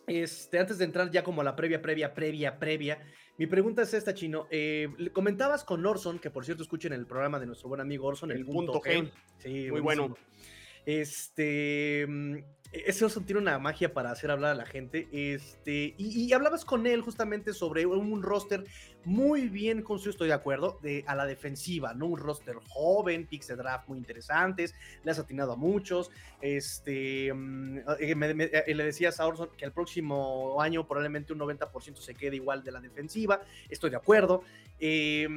[0.07, 2.99] Este, antes de entrar ya como a la previa, previa, previa, previa,
[3.39, 4.47] mi pregunta es esta, Chino.
[4.51, 8.31] Eh, comentabas con Orson, que por cierto escuchen el programa de nuestro buen amigo Orson,
[8.31, 9.11] el, El punto G.
[9.39, 10.09] Sí, Muy buenísimo.
[10.09, 10.17] bueno.
[10.85, 12.07] Este,
[12.73, 15.07] ese Orson tiene una magia para hacer hablar a la gente.
[15.13, 18.65] Este, y, hablabas con él justamente sobre un roster
[19.05, 22.07] muy bien construido, estoy de acuerdo, de, a la defensiva, ¿no?
[22.07, 26.11] Un roster joven, picks de draft muy interesantes, le has atinado a muchos.
[26.41, 31.41] Este, mm, eh, me- eh, le decías a Orson que el próximo año probablemente un
[31.41, 34.43] 90% se quede igual de la defensiva, estoy de acuerdo.
[34.81, 35.29] Eh,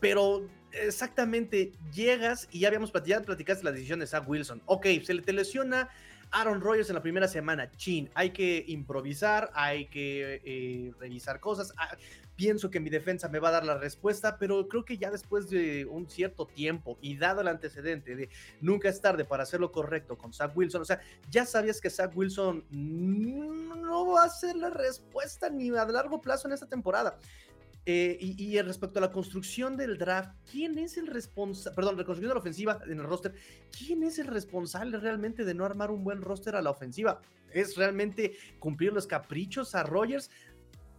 [0.00, 4.62] pero exactamente llegas y ya habíamos platicado, platicaste la decisión de Zach Wilson.
[4.66, 5.90] Ok, se le te lesiona
[6.32, 7.70] Aaron Rodgers en la primera semana.
[7.72, 11.72] Chin, hay que improvisar, hay que eh, revisar cosas.
[11.76, 11.96] Ah,
[12.40, 15.50] pienso que mi defensa me va a dar la respuesta, pero creo que ya después
[15.50, 18.30] de un cierto tiempo y dado el antecedente de
[18.62, 21.90] nunca es tarde para hacer lo correcto con Zach Wilson, o sea, ya sabías que
[21.90, 27.18] Zach Wilson no va a ser la respuesta ni a largo plazo en esta temporada.
[27.86, 31.74] Eh, y, respecto a la construcción del draft, ¿quién es el responsable?
[31.74, 33.34] Perdón, la construcción de la ofensiva en el roster,
[33.76, 37.22] ¿quién es el responsable realmente de no armar un buen roster a la ofensiva?
[37.52, 40.30] ¿Es realmente cumplir los caprichos a Rogers?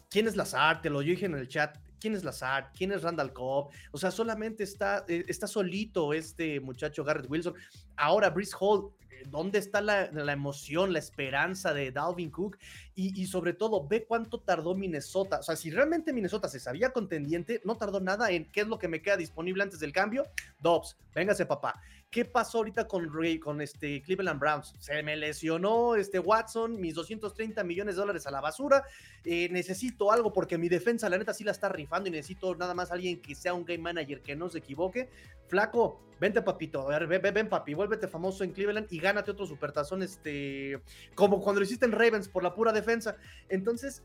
[0.10, 0.82] ¿Quién es Lazard?
[0.82, 1.78] Te lo dije en el chat.
[2.00, 2.72] ¿Quién es Lazard?
[2.76, 3.70] ¿Quién es Randall Cobb?
[3.91, 7.54] O sea, solamente está, eh, está solito este muchacho Garrett Wilson.
[7.96, 8.91] Ahora, Brice Hall,
[9.30, 12.58] ¿dónde está la, emoción, la esperanza de Dalvin Cook?
[12.96, 15.40] Y, y sobre todo, ve cuánto tardó Minnesota.
[15.40, 18.80] O sea, si realmente Minnesota se sabía contendiente, no tardó nada en qué es lo
[18.80, 20.28] que me queda disponible antes del cambio.
[20.60, 21.82] Dobbs, véngase papá.
[22.12, 24.74] ¿Qué pasó ahorita con Ray, con este Cleveland Browns?
[24.80, 28.84] Se me lesionó este Watson, mis 230 millones de dólares a la basura.
[29.24, 32.74] Eh, necesito algo porque mi defensa, la neta, sí la está rifando y necesito nada
[32.74, 35.08] más alguien que sea un game manager que no se equivoque.
[35.47, 39.45] Flaco, vente papito, a ver, ven, ven, papi, vuélvete famoso en Cleveland y gánate otro
[39.45, 40.82] supertazón, este,
[41.15, 43.15] como cuando lo hiciste en Ravens por la pura defensa.
[43.47, 44.04] Entonces,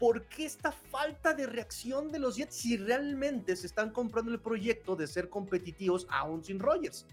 [0.00, 4.40] ¿por qué esta falta de reacción de los Jets si realmente se están comprando el
[4.40, 7.06] proyecto de ser competitivos aún sin Rogers?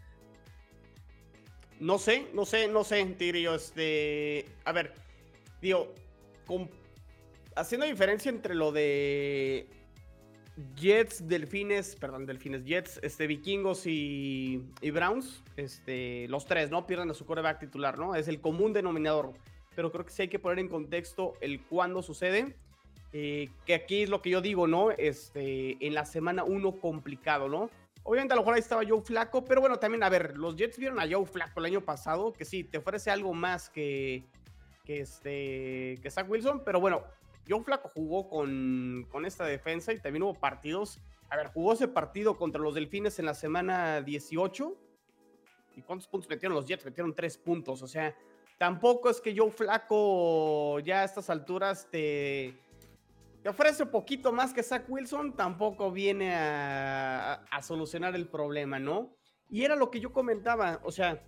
[1.84, 3.56] No sé, no sé, no sé, Tigrillo.
[3.56, 4.46] Este.
[4.64, 4.94] A ver,
[5.62, 5.94] digo,
[6.48, 6.70] con-
[7.58, 9.68] haciendo diferencia entre lo de
[10.80, 16.88] Jets, Delfines, perdón, Delfines, Jets, este, Vikingos y, y Browns, este, los tres, ¿no?
[16.88, 18.16] Pierden a su coreback titular, ¿no?
[18.16, 19.34] Es el común denominador.
[19.76, 22.56] Pero creo que sí hay que poner en contexto el cuándo sucede.
[23.12, 24.90] eh, que aquí es lo que yo digo, ¿no?
[24.92, 27.70] Este, en la semana uno complicado, ¿no?
[28.04, 30.78] Obviamente a lo mejor ahí estaba Joe Flaco, pero bueno, también, a ver, los Jets
[30.78, 34.26] vieron a Joe Flaco el año pasado, que sí, te ofrece algo más que,
[34.84, 37.04] que, este, que Zach Wilson, pero bueno,
[37.48, 41.00] Joe Flaco jugó con, con esta defensa y también hubo partidos.
[41.30, 44.78] A ver, jugó ese partido contra los Delfines en la semana 18.
[45.76, 46.86] ¿Y cuántos puntos metieron los Jets?
[46.86, 48.16] Metieron tres puntos, o sea,
[48.58, 52.54] tampoco es que Joe Flaco ya a estas alturas te,
[53.44, 58.28] te ofrece un poquito más que Zach Wilson, tampoco viene a, a- a solucionar el
[58.28, 59.16] problema, ¿no?
[59.50, 61.22] Y era lo que yo comentaba, o sea,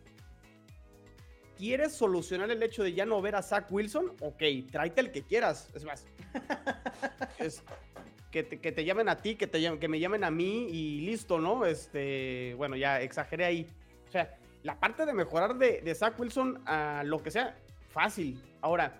[1.58, 4.14] ¿quieres solucionar el hecho de ya no ver a Zach Wilson?
[4.22, 6.08] Ok, tráete el que quieras, es más.
[7.40, 7.64] es-
[8.32, 10.68] que, te, que te llamen a ti, que, te, llamen- que me llamen a mí
[10.70, 11.66] y listo, ¿no?
[11.66, 13.68] Este, bueno, ya exageré ahí.
[14.10, 17.56] O sea, la parte de mejorar de, de Zach Wilson a lo que sea,
[17.88, 18.42] fácil.
[18.60, 19.00] Ahora,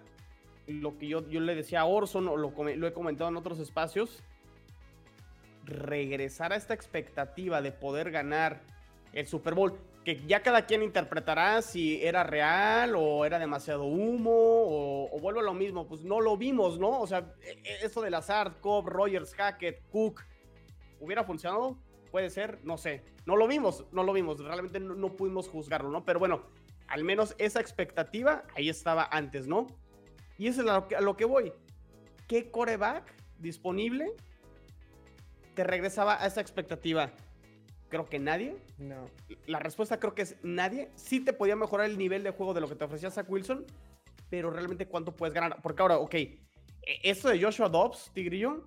[0.68, 4.24] lo que yo, yo le decía a Orson, o lo, he comentado en otros espacios,
[5.64, 8.62] regresar a esta expectativa de poder ganar
[9.14, 14.32] el Super Bowl, que ya cada quien interpretará si era real o era demasiado humo
[14.32, 17.00] o, o vuelvo a lo mismo, pues no lo vimos, ¿no?
[17.00, 20.22] O sea, e- e- eso de Lazard, Cobb, Rogers, Hackett, Cook,
[21.00, 21.78] ¿hubiera funcionado?
[22.12, 23.04] Puede ser, no sé.
[23.26, 26.06] No lo vimos, no lo vimos, realmente no, no pudimos juzgarlo, ¿no?
[26.06, 26.44] Pero bueno,
[26.88, 29.68] al menos esa expectativa ahí estaba antes, ¿no?
[30.38, 31.54] Y eso es a lo que, a lo que voy.
[32.28, 34.12] ¿Qué coreback disponible
[35.54, 37.12] te regresaba a esa expectativa?
[37.90, 38.58] Creo que nadie.
[38.78, 39.10] No.
[39.46, 40.90] La respuesta creo que es nadie.
[40.96, 43.66] Sí te podía mejorar el nivel de juego de lo que te ofrecía Zach Wilson,
[44.30, 45.62] pero realmente cuánto puedes ganar.
[45.62, 46.40] Porque ahora, ok, e-
[47.04, 48.66] esto de Joshua Dobbs, Tigrillo,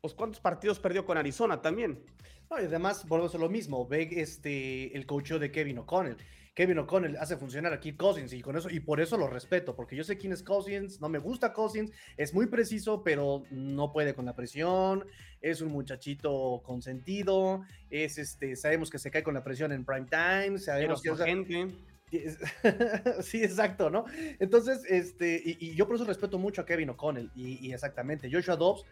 [0.00, 2.04] pues cuántos partidos perdió con Arizona también.
[2.50, 3.86] No, y además, volvemos a lo mismo.
[3.86, 6.16] Ve este, el coacheo de Kevin O'Connell.
[6.56, 9.76] Kevin O'Connell hace funcionar a Kirk Cousins y con eso, y por eso lo respeto,
[9.76, 13.92] porque yo sé quién es Cousins, no me gusta Cousins, es muy preciso, pero no
[13.92, 15.04] puede con la presión,
[15.42, 20.06] es un muchachito consentido, es este, sabemos que se cae con la presión en prime
[20.08, 21.68] time, Pero sabemos que sea, gente.
[23.20, 24.06] sí, exacto, ¿no?
[24.38, 28.86] Entonces, este, y, yo por eso respeto mucho a Kevin O'Connell, y, exactamente, Joshua Dobbs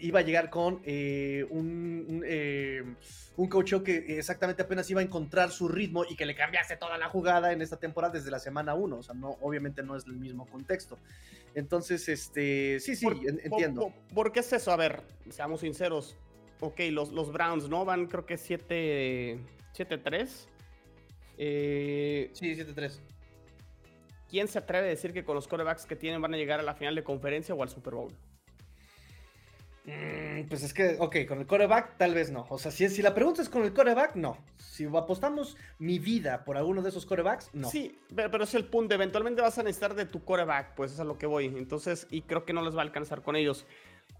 [0.00, 2.84] iba a llegar con eh, un, un, eh,
[3.48, 7.08] coach que exactamente apenas iba a encontrar su ritmo y que le cambiase toda la
[7.08, 10.16] jugada en esta temporada desde la semana 1, o sea, no, obviamente no es el
[10.16, 10.98] mismo contexto.
[11.54, 13.06] Entonces, este, sí, sí,
[13.42, 13.92] entiendo.
[14.14, 14.72] Por, qué es eso?
[14.72, 16.16] A ver, seamos sinceros.
[16.60, 17.84] Ok, los, los Browns, ¿no?
[17.84, 19.38] Van creo que 7-3.
[21.38, 23.00] Eh, sí, 7-3.
[24.28, 26.62] ¿Quién se atreve a decir que con los corebacks que tienen van a llegar a
[26.62, 28.12] la final de conferencia o al Super Bowl?
[29.86, 32.44] Mm, pues es que, ok, con el coreback tal vez no.
[32.50, 34.36] O sea, si, si la pregunta es con el coreback, no.
[34.56, 37.70] Si apostamos mi vida por alguno de esos corebacks, no.
[37.70, 38.94] Sí, pero, es el punto.
[38.94, 41.46] Eventualmente vas a necesitar de tu coreback, pues es a lo que voy.
[41.46, 43.64] Entonces, y creo que no les va a alcanzar con ellos.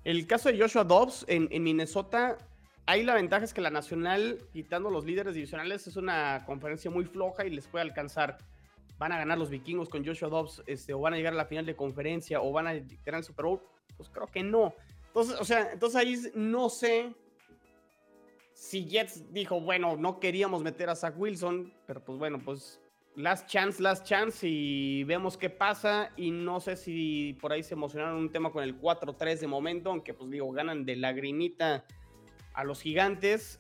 [0.05, 2.38] El caso de Joshua Dobbs en, Minnesota,
[2.87, 7.07] ahí la ventaja es que la Nacional, quitando los líderes divisionales, es una conferencia muy
[7.07, 8.38] floja y les puede alcanzar.
[8.98, 11.46] Van a ganar los vikingos con Joshua Dobbs, este, o van a llegar a la
[11.46, 12.74] final de conferencia, o van a
[13.05, 13.61] ganar el Super Bowl.
[13.96, 14.74] Pues creo que no.
[15.16, 17.14] Entonces, o sea, entonces ahí no sé
[18.52, 22.79] si Jets dijo, bueno, no queríamos meter a Zach Wilson, pero pues bueno, pues
[23.14, 26.12] last chance, last chance y vemos qué pasa.
[26.18, 29.88] Y no sé si por ahí se emocionaron un tema con el 4-3 de momento,
[29.88, 31.87] aunque pues digo, ganan de lagrimita
[32.52, 33.59] a los gigantes.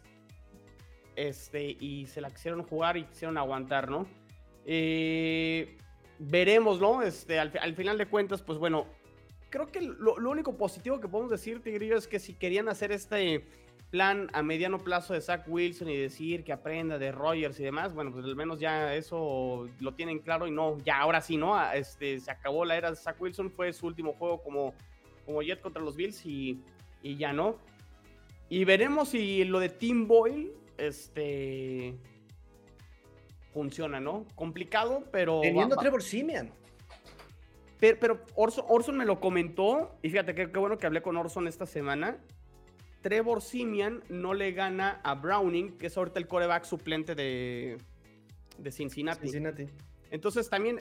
[1.14, 4.06] Este, y se la quisieron jugar y quisieron aguantar, ¿no?
[4.66, 5.78] Eh,
[6.18, 7.00] veremos, ¿no?
[7.00, 8.86] Este, al, al final de cuentas, pues bueno,
[9.50, 13.44] creo que lo, único positivo que podemos decir, Tigrillo, es que si querían hacer este
[13.90, 17.94] plan a mediano plazo de Zach Wilson y decir que aprenda de Rogers y demás,
[17.94, 21.56] bueno, pues al menos ya eso lo tienen claro y no, ya ahora sí, ¿no?
[21.56, 24.74] Ah, este, se acabó la era de Zach Wilson, fue su último juego como,
[25.24, 26.60] como Jet contra los Bills y,
[27.02, 27.56] y ya no.
[28.48, 31.96] Y veremos si lo de Tim Boyle, este
[33.56, 34.26] funciona, ¿no?
[34.34, 35.40] Complicado, pero.
[35.40, 36.52] Teniendo Trevor Simeon.
[37.78, 42.18] Pero, Orson, me lo comentó, y fíjate qué bueno que hablé con Orson esta semana.
[43.02, 47.78] Trevor Simian no le gana a Browning, que es ahorita el coreback suplente de,
[48.58, 49.22] de Cincinnati.
[49.22, 49.68] Cincinnati.
[50.10, 50.80] Entonces también,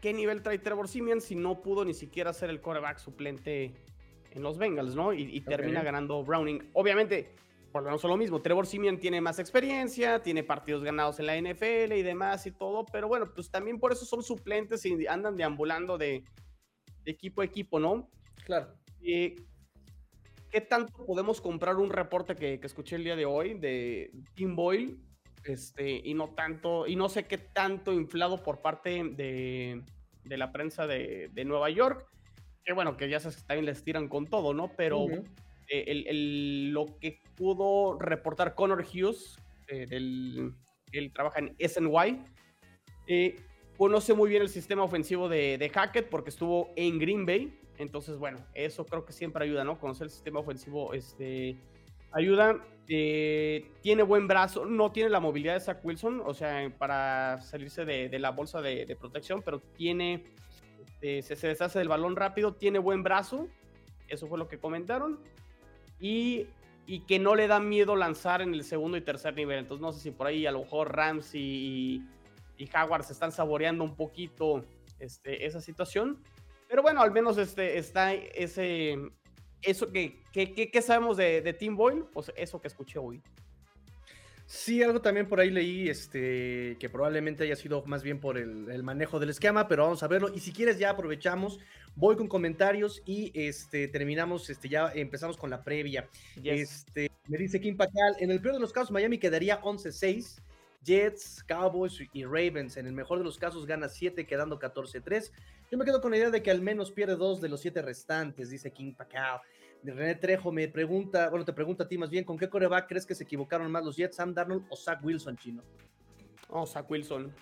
[0.00, 3.72] ¿qué nivel trae Trevor Simian si no pudo ni siquiera ser el coreback suplente
[4.32, 5.12] en los Bengals, ¿no?
[5.12, 6.70] Y, termina ganando Browning.
[6.72, 7.30] Obviamente,
[7.74, 8.40] volvemos a lo mismo.
[8.40, 12.86] Trevor Simian tiene más experiencia, tiene partidos ganados en la NFL y demás y todo,
[12.86, 16.24] pero bueno, pues también por eso son suplentes y andan deambulando de,
[17.04, 18.08] equipo a equipo, ¿no?
[18.44, 18.72] Claro.
[19.02, 19.34] Eh,
[20.50, 24.96] ¿Qué tanto podemos comprar un reporte que, escuché el día de hoy de Tim Boyle?
[25.42, 29.82] Este, y no tanto, y no sé qué tanto inflado por parte de,
[30.24, 32.06] la prensa de, Nueva York.
[32.64, 34.72] Que bueno, que ya sabes que también les tiran con todo, ¿no?
[34.74, 35.06] Pero
[35.68, 42.24] el, lo que pudo reportar Connor Hughes, eh, él trabaja en SNY,
[43.06, 43.36] eh,
[43.76, 47.58] conoce muy bien el sistema ofensivo de, de, Hackett porque estuvo en Green Bay.
[47.78, 49.78] Entonces, bueno, eso creo que siempre ayuda, ¿no?
[49.80, 51.56] Conocer el sistema ofensivo este,
[52.12, 52.64] ayuda.
[52.86, 58.18] tiene buen brazo, no tiene la movilidad de Zach Wilson, o sea, para salirse de,
[58.18, 60.24] la bolsa de, protección, pero tiene,
[61.00, 63.48] se, se deshace del balón rápido, tiene buen brazo.
[64.06, 65.18] Eso fue lo que comentaron
[66.00, 66.46] y,
[67.08, 69.58] que no le da miedo lanzar en el segundo y tercer nivel.
[69.58, 72.02] Entonces no sé si por ahí a lo mejor Rams y,
[72.58, 74.64] y se están saboreando un poquito
[74.98, 76.22] este, esa situación.
[76.68, 78.98] Pero bueno, al menos este, está ese,
[79.62, 83.22] eso que, que, sabemos de, de Tim Boyle, pues eso que escuché hoy.
[84.46, 88.70] Sí, algo también por ahí leí, este, que probablemente haya sido más bien por el,
[88.70, 90.30] el, manejo del esquema, pero vamos a verlo.
[90.34, 91.58] Y si quieres ya aprovechamos
[91.96, 96.08] Voy con comentarios y este, terminamos, este, ya empezamos con la previa.
[96.42, 100.40] Este, me dice Kim Pacal, en el peor de los casos Miami quedaría 11-6.
[100.84, 102.76] Jets, Cowboys y Ravens.
[102.76, 105.30] En el mejor de los casos gana 7, quedando 14-3.
[105.70, 107.80] Yo me quedo con la idea de que al menos pierde 2 de los 7
[107.80, 109.40] restantes, dice King Pacal.
[109.92, 113.04] René Trejo me pregunta, bueno, te pregunta a ti más bien, ¿con qué coreback crees
[113.04, 115.62] que se equivocaron más los Jets, Sam Darnold o Zach Wilson, chino?
[116.48, 117.34] Oh, Zach Wilson.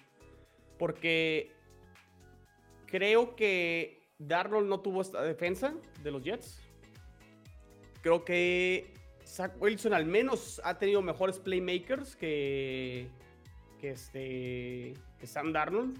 [0.78, 1.52] Porque
[2.86, 6.60] creo que Darnold no tuvo esta defensa de los Jets.
[8.02, 8.92] Creo que
[9.24, 13.08] Zach Wilson al menos ha tenido mejores playmakers que,
[13.80, 15.96] que, este, que Sam Darnold.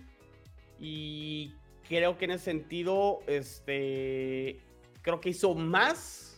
[0.80, 1.54] Y
[1.88, 4.60] creo que en ese sentido, este,
[5.02, 6.31] creo que hizo más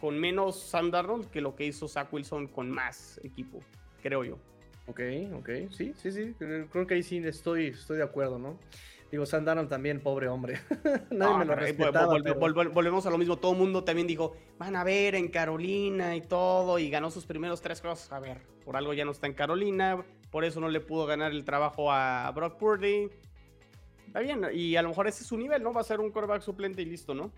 [0.00, 3.60] con menos Sam Darnold que lo que hizo Zach Wilson con más equipo,
[4.02, 4.38] creo yo.
[4.86, 5.00] Ok,
[5.34, 8.58] ok, sí, sí, sí, creo que ahí sí estoy, estoy de acuerdo, ¿no?
[9.10, 10.60] Digo, Sandaron también, pobre hombre.
[11.10, 12.16] Nadie me lo respetaba.
[12.38, 13.38] volvemos a lo mismo.
[13.38, 17.26] Todo el mundo también dijo, van a ver en Carolina y todo, y ganó sus
[17.26, 18.12] primeros tres cosas.
[18.12, 20.04] A ver, por algo ya no está en Carolina.
[20.30, 23.08] por eso no le pudo ganar el trabajo a Brock Purdy.
[24.06, 25.72] Está bien, y a lo mejor ese es su nivel, ¿no?
[25.72, 27.32] Va a ser un quarterback suplente y listo, ¿no?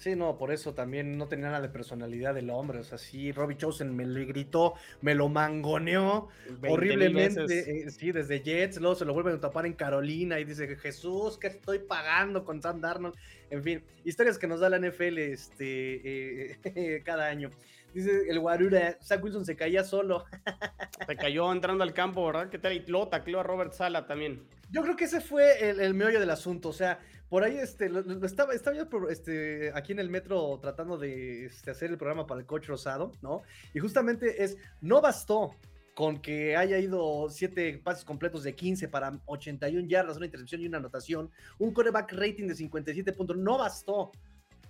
[0.00, 2.78] Sí, no, por eso también no tenía nada de personalidad del hombre.
[2.78, 4.72] O sea, sí, Robbie Chosen me le gritó,
[5.02, 7.44] me lo mangoneó 20,000 veces.
[7.44, 7.86] horriblemente.
[7.86, 11.36] eh, sí, desde Jets, luego se lo vuelven a tapar en Carolina y dice, Jesús,
[11.36, 13.14] ¿qué estoy pagando con Sam Darnold?
[13.50, 17.50] En fin, historias que nos da la NFL este, eh, cada año.
[17.92, 20.24] Dice el Guarura, Zach Wilson se caía solo.
[21.06, 22.48] Se cayó entrando al campo, ¿verdad?
[22.48, 22.72] ¿Qué tal?
[22.72, 24.48] Y luego tacleó a Robert Sala también.
[24.70, 26.68] Yo creo que ese fue el, el meollo del asunto.
[26.68, 27.00] O sea,
[27.30, 31.46] por ahí este, lo, lo estaba, estaba yo este, aquí en el metro tratando de
[31.46, 33.42] este, hacer el programa para el coach Rosado, ¿no?
[33.72, 35.54] Y justamente es, no bastó
[35.94, 40.66] con que haya ido siete pases completos de 15 para 81 yardas, una intercepción y
[40.66, 44.10] una anotación, un quarterback rating de 57 puntos, no bastó.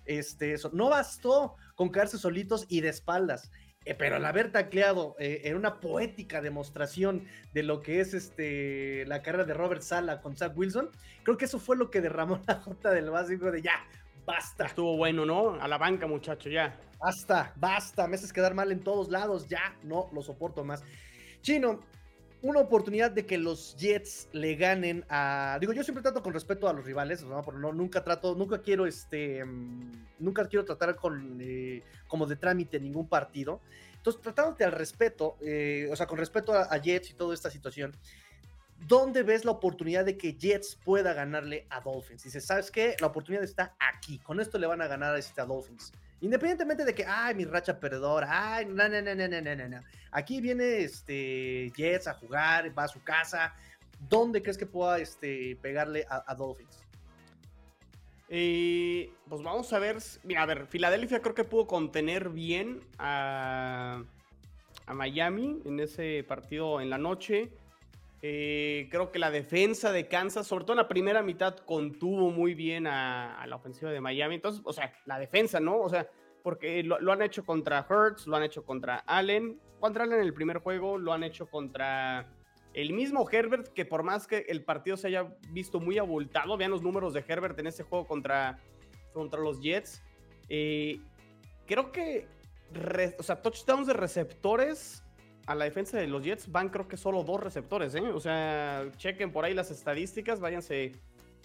[0.05, 3.51] Este, eso, no bastó con caerse solitos y de espaldas.
[3.87, 7.25] Eh, pero al haber tacleado eh, en una poética demostración
[7.55, 10.91] de lo que es este, la carrera de Robert Sala con Zach Wilson,
[11.23, 13.87] creo que eso fue lo que derramó la gota del básico de ya,
[14.27, 15.55] basta, Estuvo bueno, ¿no?
[15.55, 16.79] A la banca, muchacho, ya.
[16.99, 20.85] basta, basta, me haces quedar mal en todos lados, ya no lo soporto más.
[21.41, 21.81] Chino,
[22.43, 25.59] una oportunidad de que los Jets le ganen a.
[25.61, 27.43] Digo, yo siempre trato con respeto a los rivales, ¿no?
[27.43, 29.45] Pero no, nunca trato, nunca quiero este.
[29.45, 33.61] mm, nunca quiero tratar con eh, como de trámite ningún partido.
[33.97, 37.51] Entonces, tratándote al respeto, eh, o sea, con respeto a, a Jets y toda esta
[37.51, 37.95] situación,
[38.87, 42.23] ¿dónde ves la oportunidad de que Jets pueda ganarle a Dolphins?
[42.23, 42.97] Dices, ¿sabes qué?
[43.01, 44.19] La oportunidad está aquí.
[44.19, 45.93] Con esto le van a ganar este, a Dolphins.
[46.21, 49.81] Independientemente de que, ay, mi racha perdedora, ay, no, no, no, no, no, no, no.
[50.11, 53.55] Aquí viene este Jets a jugar, va a su casa.
[54.09, 56.85] ¿Dónde crees que pueda este, pegarle a, Dolphins?
[58.29, 59.99] Eh, pues vamos a ver.
[60.23, 64.03] Mira, a ver, Filadelfia creo que pudo contener bien a,
[64.87, 67.51] a Miami en ese partido en la noche.
[68.23, 72.55] Eh, creo que la defensa de Kansas, sobre todo en la primera mitad, contuvo muy
[72.55, 74.37] bien a, la ofensiva de Miami.
[74.37, 75.79] Entonces, o sea, la defensa, ¿no?
[75.79, 76.09] O sea,
[76.43, 79.59] porque lo, han hecho contra Hurts, lo han hecho contra Allen.
[79.79, 82.29] Contra Allen en el primer juego, lo han hecho contra
[82.75, 86.71] el mismo Herbert, que por más que el partido se haya visto muy abultado, vean
[86.71, 88.59] los números de Herbert en ese juego contra,
[89.13, 90.03] contra los Jets.
[90.49, 91.01] Eh,
[91.67, 92.29] creo que,
[93.19, 95.05] o sea, touchdowns de receptores
[95.51, 98.03] a la defensa de los Jets van creo que solo dos receptores, ¿eh?
[98.03, 100.93] O sea, chequen por ahí las estadísticas, váyanse,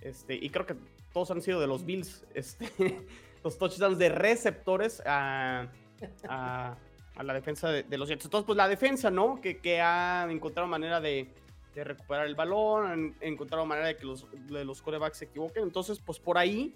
[0.01, 0.75] este, y creo que
[1.11, 2.69] todos han sido de los Bills, este,
[3.43, 5.69] los touchdowns de receptores a,
[6.29, 6.77] a,
[7.23, 8.25] la defensa de, los Jets.
[8.25, 9.41] Entonces, pues la defensa, ¿no?
[9.41, 11.27] Que, que ha encontrado manera de,
[11.73, 15.63] de recuperar el balón, han encontrado manera de que los, de los corebacks se equivoquen.
[15.63, 16.75] Entonces, pues por ahí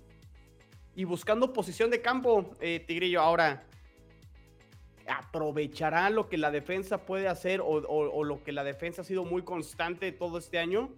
[0.95, 3.68] y buscando posición de campo, eh, Tigrillo, ahora
[5.09, 9.41] aprovechará lo que la defensa puede hacer o, lo que la defensa ha sido muy
[9.41, 10.89] constante todo este año.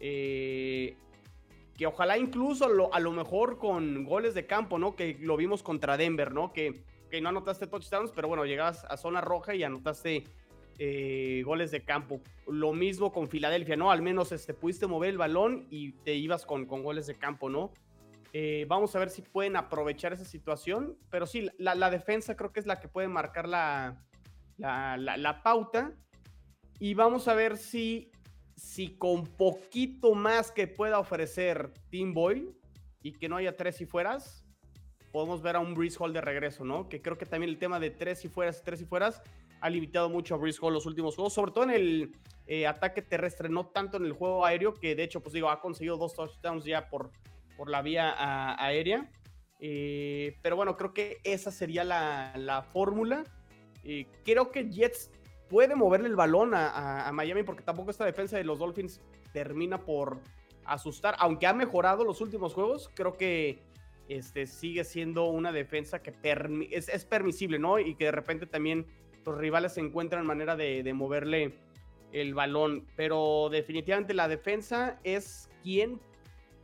[0.00, 0.96] Eh,
[1.76, 4.94] que ojalá incluso lo- a lo mejor con goles de campo, ¿no?
[4.94, 6.52] Que lo vimos contra Denver, ¿no?
[6.52, 10.24] Que, que no anotaste touchdowns, pero bueno, llegabas a zona roja y anotaste
[10.78, 12.20] eh, goles de campo.
[12.46, 13.90] Lo mismo con Filadelfia, ¿no?
[13.90, 17.48] Al menos este, pudiste mover el balón y te ibas con, con goles de campo,
[17.48, 17.72] ¿no?
[18.34, 22.60] Eh, vamos a ver si pueden aprovechar esa situación, pero sí, la, defensa creo que
[22.60, 24.02] es la que puede marcar la,
[24.56, 25.92] la, pauta.
[26.78, 28.10] Y vamos a ver si,
[28.56, 32.54] si con poquito más que pueda ofrecer Team Boyle
[33.02, 34.44] y que no haya tres y fueras,
[35.12, 36.88] podemos ver a un Breeze Hall de regreso, ¿no?
[36.88, 39.22] Que creo que también el tema de tres y fueras, tres y fueras,
[39.60, 42.16] ha limitado mucho a Breeze Hall los últimos juegos, sobre todo en el
[42.46, 45.60] eh, ataque terrestre, no tanto en el juego aéreo, que de hecho, pues digo, ha
[45.60, 47.12] conseguido dos touchdowns ya por,
[47.56, 48.14] por la vía
[48.58, 49.10] aérea.
[49.60, 53.24] Eh, pero bueno, creo que esa sería la, la fórmula.
[53.84, 55.10] Eh, creo que Jets
[55.48, 59.00] puede moverle el balón a, Miami porque tampoco esta defensa de los Dolphins
[59.32, 60.20] termina por
[60.64, 61.14] asustar.
[61.18, 63.58] Aunque ha mejorado los últimos juegos, creo que
[64.08, 66.14] este, sigue siendo una defensa que
[66.70, 67.78] es, permisible, ¿no?
[67.78, 68.86] Y que de repente también
[69.24, 71.54] los rivales encuentran manera de moverle
[72.12, 72.86] el balón.
[72.96, 76.00] Pero definitivamente la defensa es quien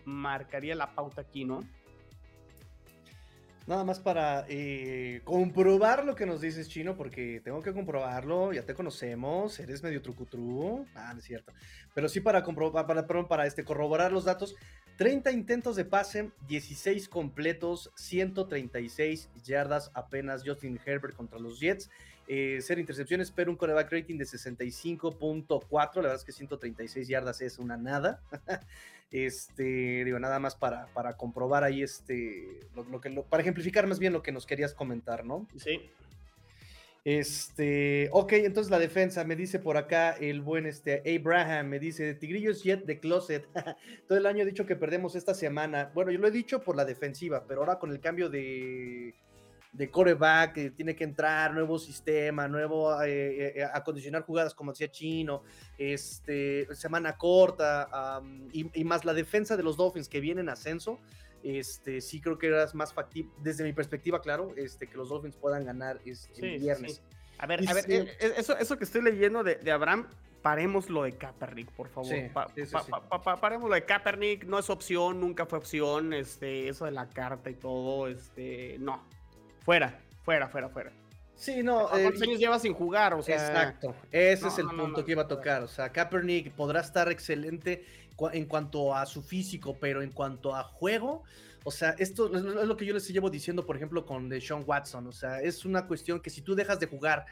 [0.09, 1.63] marcaría la pauta aquí, ¿no?
[3.69, 8.63] Nada más para eh, comprobar lo que nos dices, Chino, porque tengo que comprobarlo, ya
[8.63, 10.87] te conocemos, eres medio trucutru.
[10.95, 11.53] Ah, no es cierto.
[11.95, 14.57] Pero sí para comprobar, para, perdón, para este, corroborar los datos.
[14.97, 21.91] 30 intentos de pase, 16 completos, 136 yardas apenas Justin Herbert contra los Jets.
[22.31, 25.97] Eh, cero intercepciones, pero un coreback rating de 65.4.
[25.97, 28.23] La verdad es que 136 yardas es una nada.
[29.11, 33.87] Este, digo, nada más para, para comprobar ahí este, lo, lo que, lo- para ejemplificar
[33.87, 35.49] más bien lo que nos querías comentar, ¿no?
[35.57, 35.81] Sí.
[37.05, 42.13] Este, ok, entonces la defensa, me dice por acá el buen este, Abraham, me dice,
[42.15, 43.47] Tigrillos Jet de Closet.
[44.09, 45.91] Todo el año he dicho que perdemos esta semana.
[45.95, 49.15] Bueno, yo lo he dicho por la defensiva, pero ahora con el cambio de,
[49.73, 54.91] de coreback, que tiene que entrar, nuevo sistema, nuevo eh, eh, acondicionar jugadas, como decía
[54.91, 55.43] Chino,
[55.77, 60.51] este, semana corta, am, y, y más la defensa de los Dolphins que vienen en
[60.51, 60.99] ascenso,
[61.43, 65.37] este, sí creo que era más factible, desde mi perspectiva, claro, este, que los Dolphins
[65.37, 66.95] puedan ganar este, Sí, el sí, viernes.
[66.97, 67.03] sí.
[67.39, 70.09] A ver, a ver, Dice- eh, eh, eso, eso que estoy leyendo de, de Abraham,
[70.43, 72.11] paremos lo de Kaepernick, por favor.
[72.11, 72.91] Sí, Pa- sí, sí, sí.
[72.91, 76.91] pa- pa- paremos lo de Kaepernick, no es opción, nunca fue opción, este, eso de
[76.91, 79.07] la carta y todo, este, no.
[79.61, 80.93] Fuera, fuera, fuera, fuera.
[81.35, 83.15] Sí, no, eh, ¿Cuántos años lleva sin jugar?
[83.15, 85.05] O sea, Exacto, ese no, es el no, punto no.
[85.05, 85.63] que iba a tocar.
[85.63, 87.85] O sea, Kaepernick podrá estar excelente
[88.33, 91.23] en cuanto a su físico, pero en cuanto a juego,
[91.63, 95.07] o sea, esto es lo que yo les llevo diciendo, por ejemplo, con Deshaun Watson.
[95.07, 97.27] O sea, es una cuestión que si tú dejas de jugar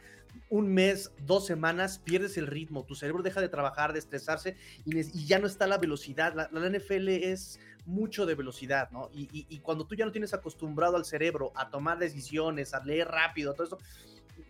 [0.50, 5.26] un mes, dos semanas, pierdes el ritmo, tu cerebro deja de trabajar, de estresarse y,
[5.26, 6.34] ya no está la velocidad.
[6.34, 9.08] La, la NFL es mucho de velocidad, ¿no?
[9.12, 13.54] Y, cuando tú ya no tienes acostumbrado al cerebro a tomar decisiones, a leer rápido,
[13.54, 13.78] todo eso,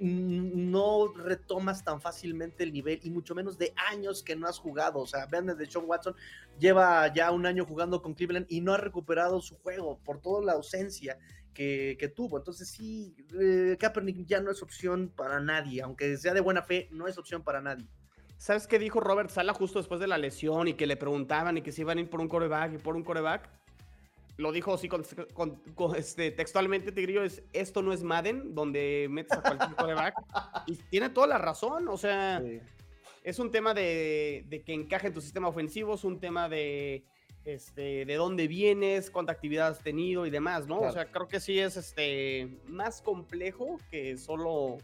[0.01, 5.01] no retomas tan fácilmente el nivel y mucho menos de años que no has jugado.
[5.01, 6.14] O sea, vean de Sean Watson,
[6.59, 10.45] lleva ya un año jugando con Cleveland y no ha recuperado su juego por toda
[10.45, 11.18] la ausencia
[11.55, 12.39] que, que tuvo.
[12.39, 16.89] Entonces sí, eh, Kaepernick ya no es opción para nadie, aunque sea de buena fe,
[16.91, 17.87] no es opción para nadie.
[18.39, 21.62] ¿Sabes qué dijo Robert Sala justo después de la lesión y que le preguntaban y
[21.62, 23.49] que si iban a ir por un coreback y por un coreback?
[24.37, 29.07] Lo dijo así con- con- con, este, textualmente, Tigrillo, es esto no es Madden, donde
[29.11, 30.14] metes a cualquier coreback.
[30.66, 32.43] Y tiene toda la razón, o sea...
[33.24, 37.03] es un tema de, de que encaje en tu sistema ofensivo, es un tema de,
[37.45, 40.76] este, de dónde vienes, cuánta actividad has tenido y demás, ¿no?
[40.78, 40.91] Claro.
[40.91, 44.76] O sea, creo que sí es este, más complejo que solo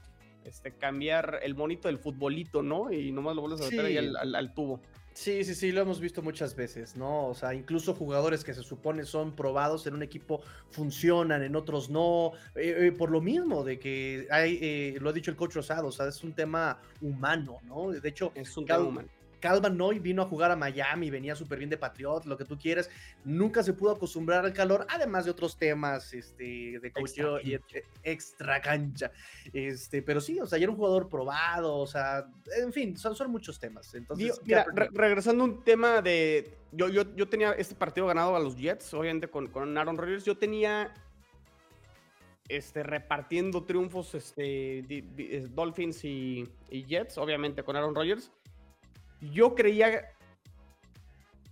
[0.45, 2.93] este, cambiar el monito del futbolito, ¿no?
[2.93, 4.81] Y nomás lo vuelves a meter ahí al, al- al tubo.
[5.15, 7.27] Sí, sí, sí, lo hemos visto muchas veces, ¿no?
[7.29, 10.41] O sea, incluso jugadores que se supone son probados en un equipo
[10.71, 15.13] funcionan, en otros no, eh, eh, por lo mismo de que hay, eh, lo ha
[15.13, 17.91] dicho el coach Rosado, o sea, es un tema humano, ¿no?
[17.91, 19.09] De hecho, Es un tema humano.
[19.43, 22.57] Calvin Noy vino a jugar a Miami, venía súper bien de Patriot, lo que tú
[22.57, 22.89] quieres,
[23.25, 27.59] nunca se pudo acostumbrar al calor, además de otros temas este, de coach Extra y
[28.05, 29.11] extra cancha.
[29.53, 32.27] Este, pero sí, o sea, ya era un jugador probado, o sea,
[32.59, 33.93] en fin, son, son muchos temas.
[33.95, 36.55] Entonces, Digo, mira, Kaepernick- re- regresando a un tema de.
[36.71, 40.25] Yo, yo, yo tenía este partido ganado a los Jets, obviamente con, con Aaron Rodgers.
[40.25, 40.95] Yo tenía.
[42.49, 44.85] Este, repartiendo triunfos, este,
[45.51, 48.31] Dolphins y, y Jets, obviamente con Aaron Rodgers.
[49.31, 50.09] Yo creía.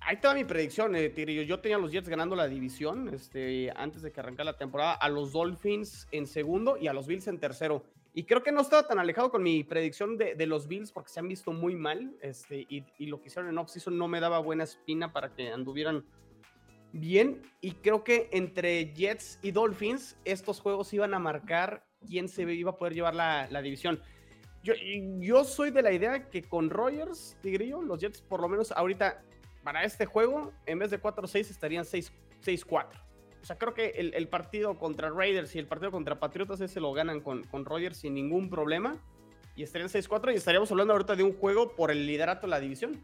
[0.00, 1.42] Ahí estaba mi predicción, eh, Tigrillo.
[1.42, 4.94] Yo tenía a los Jets ganando la división este, antes de que arrancara la temporada,
[4.94, 7.84] a los Dolphins en segundo y a los Bills en tercero.
[8.12, 11.10] Y creo que no estaba tan alejado con mi predicción de, de los Bills porque
[11.10, 12.16] se han visto muy mal.
[12.22, 15.50] Este, y, y lo que hicieron en offseason no me daba buena espina para que
[15.50, 16.04] anduvieran
[16.92, 17.42] bien.
[17.60, 22.70] Y creo que entre Jets y Dolphins, estos juegos iban a marcar quién se iba
[22.70, 24.00] a poder llevar la, la división.
[24.62, 29.22] Yo, soy de la idea que con Rogers, Tigrillo, los Jets, por lo menos ahorita,
[29.62, 32.12] para este juego, en vez de 4-6, estarían 6
[32.44, 32.86] 6-4.
[33.42, 36.80] O sea, creo que el, el partido contra Raiders y el partido contra Patriotas ese
[36.80, 38.98] lo ganan con, con Rogers sin ningún problema.
[39.56, 42.60] Y estarían 6-4 y estaríamos hablando ahorita de un juego por el liderato de la
[42.60, 43.02] división.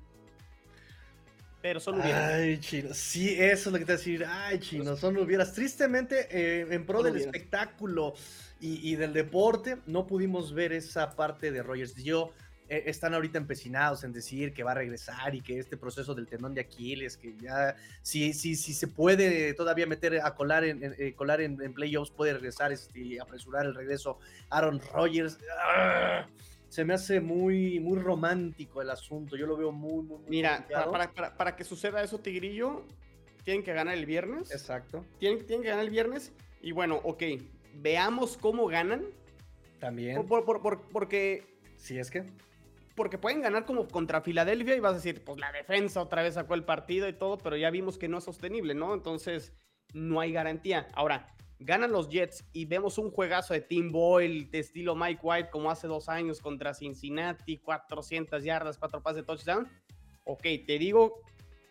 [1.63, 2.33] Pero son hubieras.
[2.35, 2.91] Ay, chino.
[2.93, 4.25] Sí, eso es lo que te iba a decir.
[4.29, 5.53] Ay, chino, son hubieras.
[5.53, 7.35] Tristemente, eh, en pro del hubieras.
[7.35, 8.15] espectáculo
[8.61, 11.95] y, y del deporte, no pudimos ver esa parte de Rogers.
[11.97, 12.33] Yo,
[12.69, 16.27] eh, están ahorita empecinados en decir que va a regresar y que este proceso del
[16.27, 20.83] tendón de Aquiles, que ya, si, si, si se puede todavía meter a colar en,
[20.83, 24.19] en- eh, colar en, en playoffs, puede regresar este, y apresurar el regreso
[24.51, 25.39] Aaron Rodgers.
[25.61, 26.27] ¡Ah!
[26.69, 29.37] Se me hace muy, muy romántico el asunto.
[29.37, 32.85] Yo lo veo muy, muy, muy Mira, para- para- para que suceda eso, Tigrillo,
[33.45, 34.51] tienen que ganar el viernes.
[34.51, 35.05] Exacto.
[35.21, 36.33] Tienen, tienen que ganar el viernes.
[36.61, 37.23] Y bueno, ok,
[37.81, 39.05] veamos cómo ganan.
[39.79, 40.17] También.
[40.17, 42.25] Por- por- por- por- porque, Si es que.
[42.95, 46.35] porque pueden ganar como contra Filadelfia y vas a decir, pues la defensa otra vez
[46.35, 48.95] sacó el partido y todo, pero ya vimos que no es sostenible, ¿no?
[48.95, 49.53] Entonces,
[49.93, 50.89] no hay garantía.
[50.95, 55.51] Ahora, ganan los Jets y vemos un juegazo de Tim Boyle, de estilo Mike White,
[55.51, 59.69] como hace dos años contra Cincinnati, 400 yardas, cuatro pases de touchdown.
[60.25, 61.21] Ok, te digo,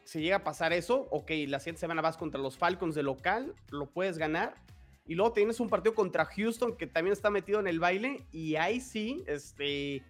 [0.05, 3.53] si llega a pasar eso, ok, la siguiente semana vas contra los Falcons de local,
[3.71, 4.55] lo puedes ganar.
[5.07, 8.25] Y luego tienes un partido contra Houston que también está metido en el baile.
[8.31, 10.03] Y ahí sí, este.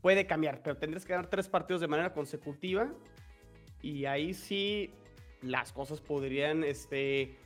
[0.00, 2.92] Puede cambiar, pero tendrías que ganar tres partidos de manera consecutiva.
[3.80, 4.90] Y ahí sí,
[5.40, 7.36] las cosas podrían este,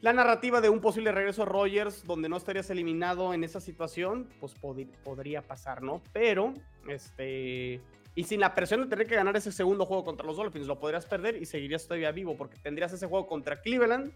[0.00, 4.28] la narrativa de un posible regreso a Rogers, donde no estarías eliminado en esa situación,
[4.40, 6.02] pues pod- podría pasar, ¿no?
[6.12, 6.54] Pero,
[6.88, 7.80] este.
[8.14, 10.78] Y sin la presión de tener que ganar ese segundo juego contra los Dolphins, lo
[10.78, 14.12] podrías perder y seguirías todavía vivo, porque tendrías ese juego contra Cleveland,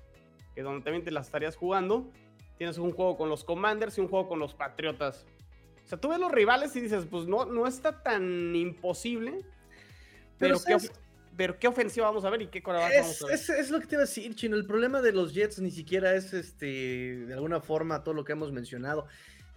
[0.56, 2.10] que donde también te la estarías jugando.
[2.56, 5.26] Tienes un juego con los Commanders y un juego con los Patriotas.
[5.84, 9.44] O sea, tú ves los rivales y dices, pues no, no está tan imposible.
[10.38, 10.88] Pero, Pero, ¿qué,
[11.36, 13.34] pero ¿qué ofensiva vamos a ver y qué coreback vamos a ver?
[13.34, 14.56] es- es lo que te iba a decir, Chino.
[14.56, 16.66] El problema de los Jets ni siquiera es este,
[17.26, 19.06] de alguna forma, todo lo que hemos mencionado.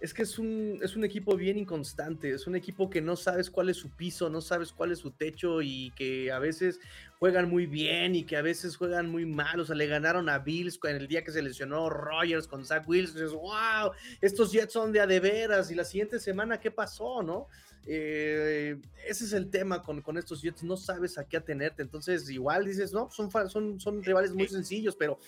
[0.00, 3.50] Es que es un, es un equipo bien inconstante, es un equipo que no sabes
[3.50, 6.80] cuál es su piso, no sabes cuál es su techo y que a veces
[7.18, 9.60] juegan muy bien y que a veces juegan muy mal.
[9.60, 12.88] O sea, le ganaron a Bills en el día que se lesionó Rogers con Zach
[12.88, 13.16] Wilson.
[13.16, 13.92] Dices, wow,
[14.22, 15.70] estos Jets son de a de veras.
[15.70, 17.48] Y la siguiente semana, ¿qué pasó, no?
[17.86, 21.82] Eh, ese es el tema con, con estos Jets, no sabes a qué atenerte.
[21.82, 25.18] Entonces, igual dices, no, son, son, son rivales muy sencillos, pero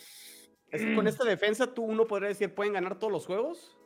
[0.70, 3.77] Es que con esta defensa tú uno podría decir, pueden ganar todos los juegos,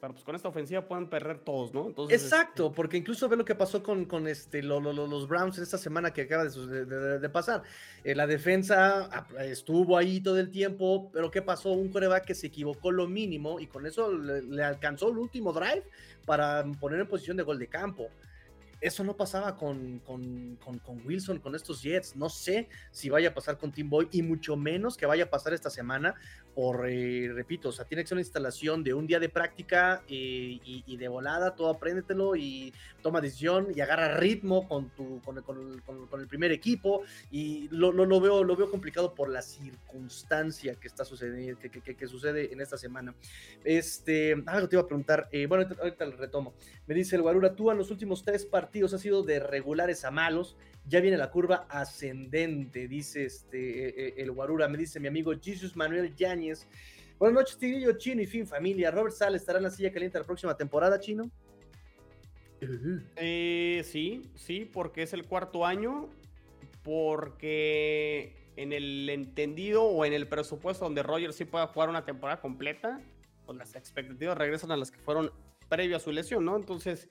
[0.00, 1.86] pero pues con esta ofensiva pueden perder todos, ¿no?
[1.88, 5.28] Entonces, Exacto, porque incluso ve lo que pasó con, con este, lo- lo- lo- los
[5.28, 7.62] Browns en esta semana que acaba de- de- de pasar.
[8.02, 11.72] Eh, la defensa ah, estuvo ahí todo el tiempo, pero ¿qué pasó?
[11.72, 15.52] Un coreback que se equivocó lo mínimo y con eso le, le alcanzó el último
[15.52, 15.84] drive
[16.24, 18.08] para poner en posición de gol de campo.
[18.82, 22.16] Eso no pasaba con, con, con- con Wilson, con estos Jets.
[22.16, 25.28] No sé si vaya a pasar con Tim Boy y mucho menos que vaya a
[25.28, 26.14] pasar esta semana
[26.54, 30.02] por, eh, repito, o sea, tiene que ser una instalación de un día de práctica
[30.08, 32.72] eh, y, y de volada, todo apréndetelo y
[33.02, 37.68] toma decisión y agarra ritmo con, tu, con, con con- con el primer equipo y
[37.70, 41.80] lo, lo- lo veo, lo veo complicado por la circunstancia que está sucediendo, que, que-
[41.80, 43.14] que- que sucede en esta semana.
[43.64, 46.54] Este, algo te iba a preguntar, eh, bueno, ahorita, ahorita lo retomo.
[46.86, 50.10] Me dice el Guarura, tú en los últimos tres partidos has sido de regulares a
[50.10, 50.56] malos,
[50.90, 55.32] ya viene la curva ascendente, dice este, eh, eh, el Guarura, me dice mi amigo
[55.40, 56.66] Jesus Manuel Yáñez.
[57.16, 58.90] Buenas noches, Tigrillo, Chino y fin familia.
[58.90, 61.30] Robert Sale estará en la silla caliente la próxima temporada, Chino.
[63.16, 66.08] eh, sí, sí, porque es el cuarto año,
[66.82, 72.40] porque en el entendido o en el presupuesto donde Rogers sí pueda jugar una temporada
[72.40, 73.00] completa,
[73.46, 75.30] pues las expectativas regresan a las que fueron
[75.68, 76.56] previo a su lesión, ¿no?
[76.56, 77.08] Entonces,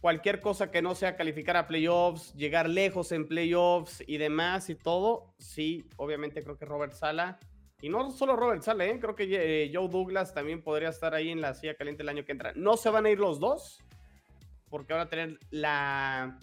[0.00, 4.74] cualquier cosa que no sea calificar a playoffs, llegar lejos en playoffs y demás y
[4.74, 7.38] todo, sí, obviamente creo que Robert Sala,
[7.80, 8.98] y no solo Robert Sala, ¿eh?
[9.00, 12.24] creo que eh, Joe Douglas también podría estar ahí en la silla caliente el año
[12.24, 12.52] que entra.
[12.56, 13.78] No se van a ir los dos,
[14.68, 16.38] porque van a tener la,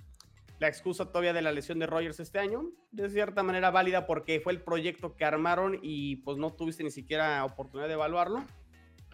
[0.59, 4.39] la excusa todavía de la lesión de Rogers este año, de cierta manera válida porque
[4.39, 8.45] fue el proyecto que armaron y pues no tuviste ni siquiera oportunidad de evaluarlo.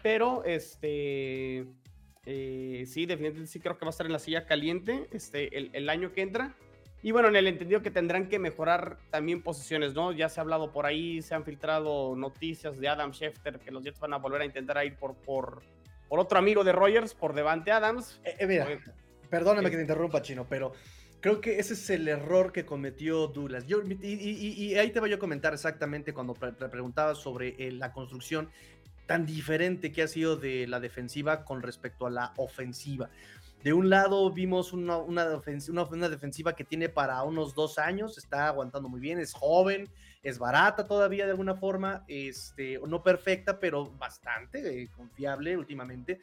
[0.02, 1.66] Pero este
[2.26, 5.70] eh, sí, definitivamente sí creo que va a estar en la silla caliente este, el,
[5.72, 6.54] el año que entra.
[7.04, 10.12] Y bueno, en el entendido que tendrán que mejorar también posiciones, ¿no?
[10.12, 13.82] Ya se ha hablado por ahí, se han filtrado noticias de Adam Schefter que los
[13.82, 15.62] Jets van a volver a intentar ir por, por,
[16.08, 18.20] por otro amigo de Rogers, por Devante Adams.
[18.24, 18.78] Eh, eh, mira, Oye,
[19.28, 19.70] perdóname eh.
[19.72, 20.74] que te interrumpa, Chino, pero
[21.18, 23.66] creo que ese es el error que cometió Douglas.
[23.66, 27.72] Yo, y, y- y- ahí te voy a comentar exactamente cuando pre- preguntabas sobre eh,
[27.72, 28.48] la construcción
[29.12, 33.10] tan diferente que ha sido de la defensiva con respecto a la ofensiva.
[33.62, 34.98] De un lado vimos una,
[36.08, 39.86] defensiva que tiene para unos dos años, está aguantando muy bien, es joven,
[40.22, 46.18] es barata todavía de alguna forma, este, no perfecta, pero bastante eh, confiable últimamente.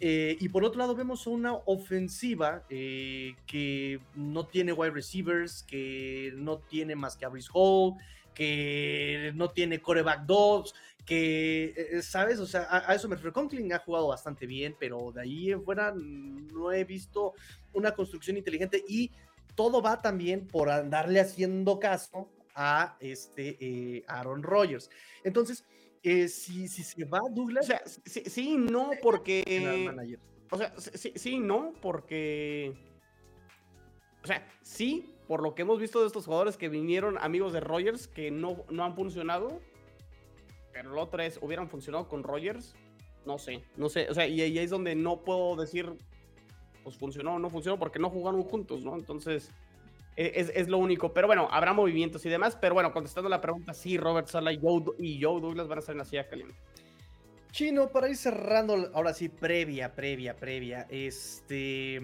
[0.00, 6.32] Eh, y por otro lado vemos una ofensiva eh, que no tiene wide receivers, que
[6.34, 7.94] no tiene más que a Brees Hall,
[8.34, 10.74] que no tiene coreback dogs,
[11.06, 12.38] que, eh, ¿sabes?
[12.40, 13.32] O sea, a, a eso me refiero.
[13.32, 17.32] Conklin ha jugado bastante bien, pero de ahí en fuera no he visto
[17.72, 19.10] una construcción inteligente y
[19.54, 24.90] todo va también por andarle haciendo caso a este eh, Aaron Rodgers.
[25.24, 25.64] Entonces,
[26.02, 29.88] eh, si, si se va O Douglas, sea, sí, no, porque...
[30.50, 32.72] O sea, sí, sí no, porque.
[34.22, 37.60] O sea, sí, por lo que hemos visto de estos jugadores que vinieron amigos de
[37.60, 39.60] Rogers que no, no han funcionado.
[40.76, 42.74] Pero lo otro es, ¿hubieran funcionado con Rogers?
[43.24, 44.10] No sé, no sé.
[44.10, 45.90] O sea, y ahí es donde no puedo decir,
[46.84, 48.94] pues funcionó o no funcionó, porque no jugaron juntos, ¿no?
[48.94, 49.50] Entonces,
[50.16, 51.14] e- es, es lo único.
[51.14, 52.58] Pero bueno, habrá movimientos y demás.
[52.60, 55.80] Pero bueno, contestando la pregunta, sí, Robert Sala y Joe, y Joe Douglas van a
[55.80, 56.54] estar en la silla caliente.
[57.52, 61.98] Chino, para ir cerrando, ahora sí, previa, previa, previa, este,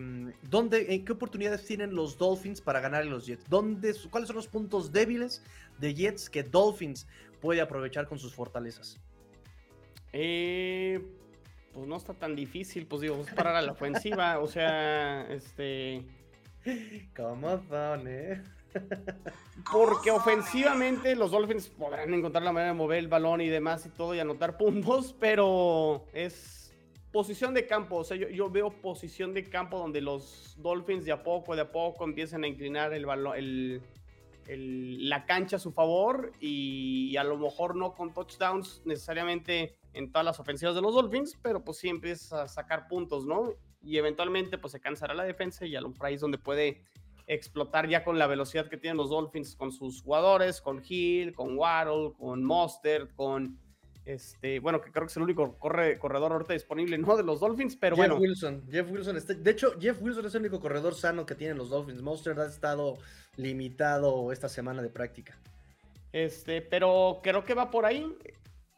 [0.49, 3.45] ¿dónde, en qué oportunidades tienen los Dolphins para ganar a los Jets?
[3.51, 5.43] ¿Dónde, ¿Cuáles son los puntos débiles
[5.79, 7.07] de Jets que Dolphins
[7.43, 8.99] puede aprovechar con sus fortalezas?
[10.13, 11.01] Eh,
[11.75, 16.05] pues no está tan difícil, pues digo, es parar a la ofensiva, o sea, este...
[17.17, 18.41] ¿Cómo son, eh?
[19.71, 23.91] Porque ofensivamente los Dolphins podrán encontrar la manera de mover el balón y demás y
[23.91, 26.73] todo y anotar puntos, pero es
[27.11, 27.97] posición de campo.
[27.97, 31.63] O sea, yo, yo veo posición de campo donde los Dolphins de a poco, de
[31.63, 33.83] a poco empiezan a inclinar el balón, el,
[34.49, 40.25] la cancha a su favor y, a lo mejor no con touchdowns necesariamente en todas
[40.25, 43.51] las ofensivas de los Dolphins, pero pues sí empieza a sacar puntos, ¿no?
[43.83, 46.83] Y eventualmente pues se cansará la defensa y a lo mejor ahí es donde puede
[47.27, 51.57] explotar ya con la velocidad que tienen los Dolphins con sus jugadores, con Hill, con
[51.57, 53.59] Waddle, con Mostert, con
[54.05, 57.17] este, bueno, que creo que es el único corre, corredor ahorita disponible, ¿no?
[57.17, 58.17] De los Dolphins, pero Jeff bueno.
[58.21, 61.57] Wilson, Jeff Wilson está- de hecho, Jeff Wilson es el único corredor sano que tienen
[61.57, 62.03] los Dolphins.
[62.03, 62.99] Monster ha estado
[63.37, 65.39] limitado esta semana de práctica.
[66.13, 68.17] Este, pero creo que va por ahí,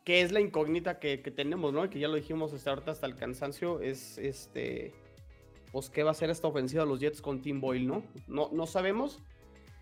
[0.04, 1.88] que es la incógnita que, que tenemos, ¿no?
[1.90, 4.92] Que ya lo dijimos hasta ahorita hasta el cansancio, es este,
[5.72, 8.04] pues qué va a hacer esta ofensiva de los Jets con Tim Boyle, ¿no?
[8.28, 9.20] No, no sabemos,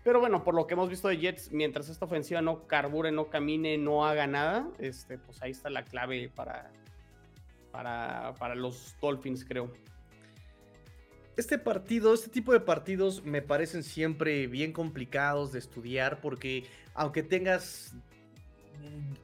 [0.03, 3.29] pero bueno, por lo que hemos visto de Jets, mientras esta ofensiva no carbure, no
[3.29, 6.69] camine, no haga nada, este, pues ahí está la clave para,
[7.71, 9.71] para, para los Dolphins, creo.
[11.37, 17.23] Este partido, este tipo de partidos me parecen siempre bien complicados de estudiar porque aunque
[17.23, 17.95] tengas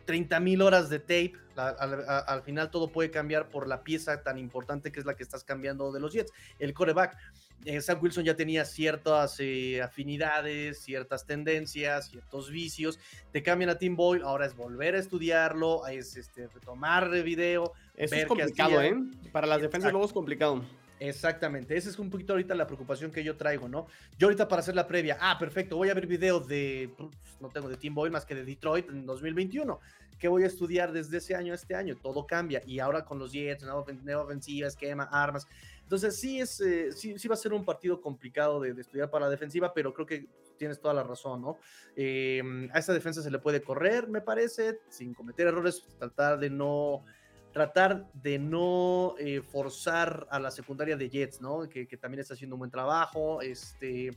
[0.06, 4.40] 30 mil horas de tape, al, al final todo puede cambiar por la pieza tan
[4.40, 7.18] importante que es la que estás cambiando de los Jets, el coreback.
[7.66, 12.99] Eh, Sam Wilson ya tenía ciertas eh, afinidades, ciertas tendencias, ciertos vicios.
[13.32, 17.74] Te cambian a Tim Boyle, ahora es volver a estudiarlo, es este, retomar el video.
[17.95, 18.82] Eso ver es complicado.
[18.82, 18.95] ¿eh?
[19.32, 20.64] Para las defensas luego es complicado.
[21.01, 23.88] Exactamente, esa es un poquito ahorita la preocupación que yo traigo, ¿no?
[24.18, 27.47] Yo ahorita para hacer la previa, ah, perfecto, voy a ver video de, pues, no
[27.47, 29.80] tengo de Tim Boyle más que de Detroit en 2021.
[30.20, 31.95] ¿Qué voy a estudiar desde ese año a este año?
[31.95, 32.62] Todo cambia.
[32.68, 35.47] Y ahora con los Jets, nueva ofensiva, esquema, armas.
[35.90, 39.26] Entonces sí, es, eh, sí, sí va a ser un partido complicado de, estudiar para
[39.26, 41.58] la defensiva, pero creo que tienes toda la razón, ¿no?
[41.96, 46.52] Eh, a esta defensa se le puede correr, me parece, sin cometer errores, tratar de
[46.52, 47.06] no
[47.52, 51.68] tratar de no eh, forzar a la secundaria de Jets, ¿no?
[51.68, 53.41] Que, también está haciendo un buen trabajo.
[53.41, 54.12] Este,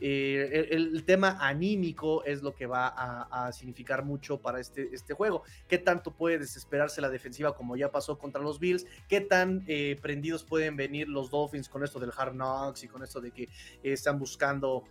[0.00, 5.42] eh, el, tema anímico es lo que va a, significar mucho para este, este juego.
[5.68, 8.86] ¿Qué tanto puede desesperarse la defensiva como ya pasó contra los Bills?
[9.08, 13.02] ¿Qué tan eh, prendidos pueden venir los Dolphins con esto del Hard Knocks y con
[13.02, 13.48] esto de que eh,
[13.82, 14.84] están buscando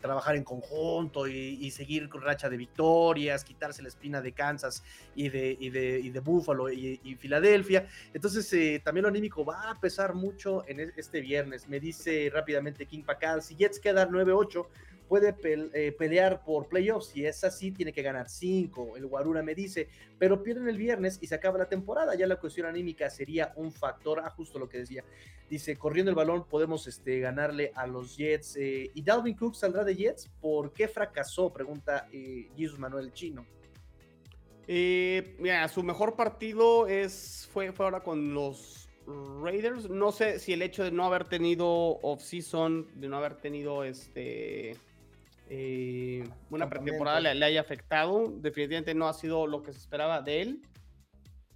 [0.00, 4.84] trabajar en conjunto y, y seguir con racha de victorias, quitarse la espina de Kansas
[5.14, 7.86] y de, y de, y de Buffalo y, y Filadelfia.
[8.14, 11.68] Entonces, eh, también lo anímico va a pesar mucho en e- este viernes.
[11.68, 14.66] Me dice rápidamente King Pacal, si Jets queda 9-8,
[15.08, 17.08] puede eh, pelear por playoffs.
[17.08, 18.96] Si es así, tiene que ganar 5.
[18.96, 19.88] El Guarura me dice,
[20.18, 22.14] pero pierden el viernes y se acaba la temporada.
[22.14, 25.04] Ya la cuestión anímica sería un factor, ah, justo lo que decía.
[25.50, 28.56] Dice, corriendo el balón podemos este, ganarle a los Jets.
[28.56, 30.30] eh, ¿Y Dalvin Cook saldrá de Jets?
[30.40, 31.52] ¿Por qué fracasó?
[31.52, 33.44] Pregunta eh, Jesus Manuel Chino.
[34.74, 38.88] Eh, mira, su mejor partido es, fue, fue ahora con los
[39.42, 39.90] Raiders.
[39.90, 44.78] No sé si el hecho de no haber tenido off-season, de no haber tenido este
[45.50, 48.32] eh, una pretemporada le, le haya afectado.
[48.34, 50.62] Definitivamente no ha sido lo que se esperaba de él.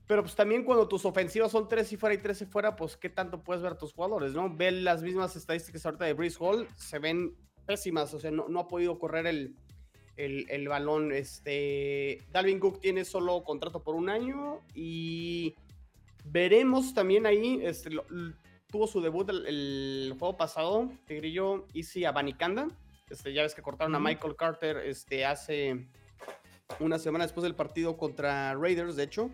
[0.07, 2.99] Pero pues también cuando tus ofensivas son tres y fuera y tres y fuera, pues
[2.99, 4.55] qué tanto puedes ver a tus jugadores, ¿no?
[4.55, 8.61] Ve las mismas estadísticas ahorita de Breeze Hall, se ven pésimas, o sea, no, no
[8.61, 9.57] ha podido correr el,
[10.17, 11.13] el, el balón.
[11.13, 15.55] Este, Dalvin Cook tiene solo contrato por un año y
[16.25, 18.05] veremos también ahí, este, lo-
[18.69, 22.69] tuvo su debut el, el juego pasado, Tigrillo, Easy Abanicanda.
[23.09, 24.01] Este, ya ves que cortaron a.
[24.01, 25.87] Michael Carter este, hace
[26.81, 29.31] una semana después del partido contra Raiders, de hecho.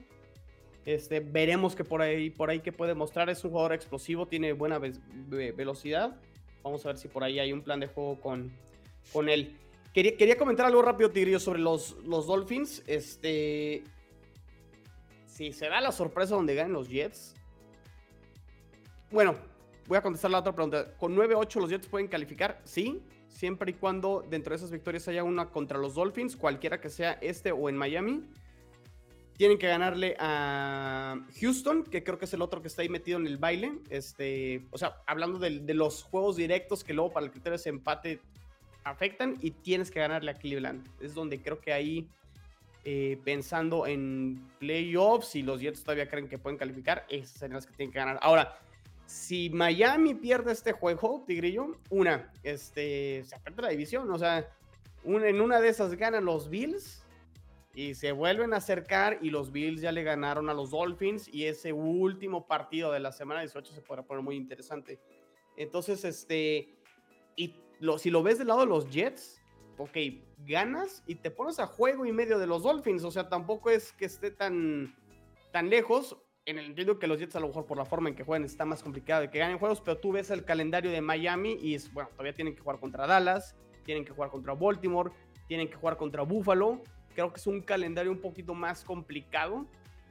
[0.85, 3.31] Este, veremos que por ahí, por ahí que puede mostrar.
[3.31, 4.93] Es un jugador explosivo, tiene buena ve-
[5.29, 6.21] ve- velocidad.
[6.63, 8.53] Vamos a ver si por ahí hay un plan de juego con,
[9.13, 9.57] con él.
[9.93, 12.83] Quería, quería comentar algo rápido, Tigrillo, sobre los, los Dolphins.
[12.87, 13.85] Este.
[15.27, 17.35] Si se da la sorpresa donde ganen los Jets.
[19.11, 19.35] Bueno,
[19.87, 20.97] voy a contestar la otra pregunta.
[20.97, 22.63] ¿Con 9-8 los Jets pueden calificar?
[22.65, 26.89] Sí, siempre y cuando dentro de esas victorias haya una contra los Dolphins, cualquiera que
[26.89, 28.23] sea este o en Miami.
[29.37, 33.19] Tienen que ganarle a Houston, que creo que es el otro que está ahí metido
[33.19, 33.73] en el baile.
[33.91, 37.57] Este, o sea, hablando de, de los juegos directos que luego para el criterio de
[37.57, 38.21] ese empate
[38.85, 40.87] afectan y tienes que ganarle a Cleveland.
[41.01, 42.09] Es donde creo que ahí,
[42.85, 47.67] eh, pensando en playoffs, y los Jets todavía creen que pueden calificar, esas serían las
[47.67, 48.19] que tienen que ganar.
[48.23, 48.59] Ahora,
[49.07, 54.11] si Miami pierde este juego, Tigrillo, una, este, se aprieta la división.
[54.11, 54.49] O sea,
[55.05, 57.05] un- en una de esas ganan los Bills
[57.75, 61.45] y se vuelven a acercar y los Bills ya le ganaron a los Dolphins y
[61.47, 64.99] ese último partido de la semana 18 se podrá poner muy interesante.
[65.57, 66.75] Entonces, este,
[67.37, 69.43] y lo, si lo ves del lado de los Jets,
[69.77, 69.97] ok,
[70.47, 73.03] ganas y te pones a juego y medio de los Dolphins.
[73.03, 74.95] O sea, tampoco es que esté tan,
[75.51, 76.17] tan lejos.
[76.47, 78.45] En el sentido que los Jets, a lo mejor por la forma en que juegan,
[78.45, 79.81] está más complicado de que ganen juegos.
[79.81, 83.05] Pero tú ves el calendario de Miami y es, bueno, todavía tienen que jugar contra
[83.09, 85.11] Dallas, tienen que jugar contra Baltimore,
[85.49, 86.83] tienen que jugar contra Buffalo.
[87.17, 89.67] Creo que es un calendario un poquito más complicado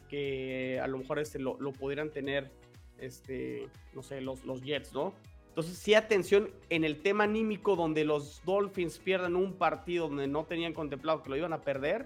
[0.09, 2.51] que a lo mejor este lo, lo pudieran tener,
[2.99, 5.13] este, no sé, los, los Jets, ¿no?
[5.51, 10.45] Entonces, sí, atención en el tema anímico donde los Dolphins pierdan un partido donde no
[10.45, 12.05] tenían contemplado que lo iban a perder,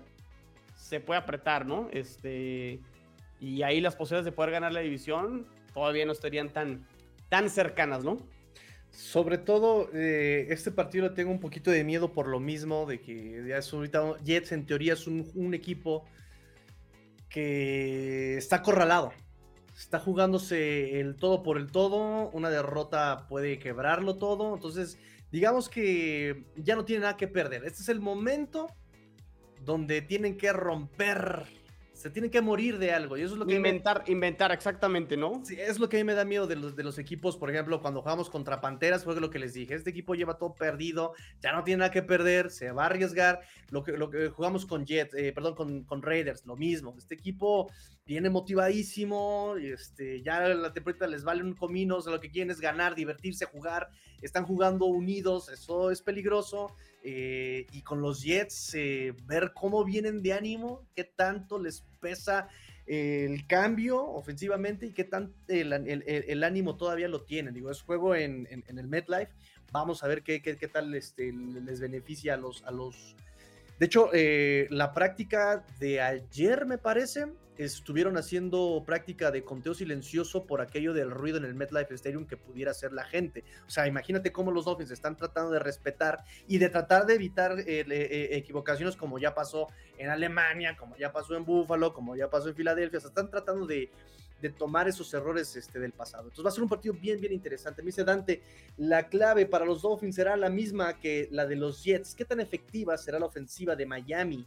[0.76, 1.88] se puede apretar, ¿no?
[1.92, 2.80] Este,
[3.40, 6.88] y ahí las posibilidades de poder ganar la división todavía no estarían tan,
[7.30, 8.18] tan cercanas, ¿no?
[8.90, 13.02] Sobre todo, eh, este partido le tengo un poquito de miedo por lo mismo, de
[13.02, 16.06] que ya es ahorita Jets en teoría es un, equipo
[17.30, 19.12] que está acorralado.
[19.76, 22.30] Está jugándose el todo por el todo.
[22.30, 24.56] Una derrota puede quebrarlo todo.
[24.56, 24.98] Entonces,
[25.32, 27.66] digamos que ya no tiene nada que perder.
[27.66, 28.68] Este es el momento
[29.66, 31.46] donde tienen que romper.
[32.06, 33.18] Se tienen que morir de algo.
[33.18, 35.42] Y eso es lo que me- Inventar, inventar, exactamente, ¿no?
[35.44, 37.50] Sí, es lo que a mí me da miedo de los, de los equipos, por
[37.50, 41.14] ejemplo, cuando jugamos contra Panteras, fue lo que les dije, este equipo lleva todo perdido,
[41.42, 43.40] ya no tiene nada que perder, se va a arriesgar,
[43.72, 47.16] lo que, lo que jugamos con Jets, eh, perdón, con, con Raiders, lo mismo, este
[47.16, 47.72] equipo
[48.06, 52.52] viene motivadísimo, este, ya la temporada les vale un comino, o sea, lo que quieren
[52.52, 53.90] es ganar, divertirse, jugar,
[54.22, 56.76] están jugando unidos, eso es peligroso,
[57.06, 62.50] eh, y con los Jets, eh, ver cómo vienen de ánimo, qué tanto les pesa
[62.88, 67.54] el cambio ofensivamente y qué tan el, el- el- ánimo todavía lo tienen.
[67.54, 69.32] Digo, es juego en, en- en el MetLife.
[69.72, 72.64] Vamos a ver qué, qué- qué tal este, les beneficia a los...
[72.64, 73.16] A los...
[73.80, 77.26] De hecho, eh, la práctica de ayer, me parece,
[77.58, 82.38] estuvieron haciendo práctica de conteo silencioso por aquello del ruido en el MetLife Stadium que
[82.38, 83.44] pudiera hacer la gente.
[83.68, 87.60] O sea, imagínate cómo los Dolphins están tratando de respetar y de tratar de evitar
[87.60, 89.68] eh, eh, equivocaciones como ya pasó
[89.98, 93.30] en Alemania, como ya pasó en Buffalo, como ya pasó en Filadelfia, o sea, están
[93.30, 93.90] tratando de,
[94.42, 96.24] de tomar esos errores este, del pasado.
[96.24, 97.82] Entonces va a ser un partido bien, bien interesante.
[97.82, 98.42] Me dice Dante,
[98.78, 102.16] la clave para los Dolphins será la misma que la de los Jets.
[102.16, 104.46] ¿Qué tan efectiva será la ofensiva de Miami?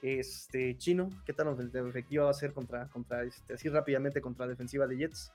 [0.00, 4.50] Este, Chino, ¿qué tan efectiva va a ser contra, contra este, así rápidamente contra la
[4.50, 5.32] defensiva de Jets?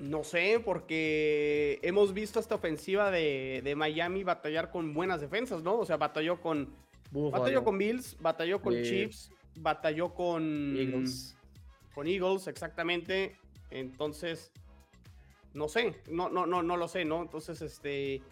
[0.00, 5.78] No sé, porque hemos visto esta ofensiva de, de Miami batallar con buenas defensas, ¿no?
[5.78, 6.74] O sea, batalló con,
[7.12, 8.82] batalló con Bills, batalló con.
[8.82, 11.36] Chiefs, batalló con Eagles.
[11.94, 13.36] Con Eagles, exactamente.
[13.70, 14.52] Entonces,
[15.54, 17.22] no sé, no, no, no, no lo sé, ¿no?
[17.22, 18.22] Entonces, este.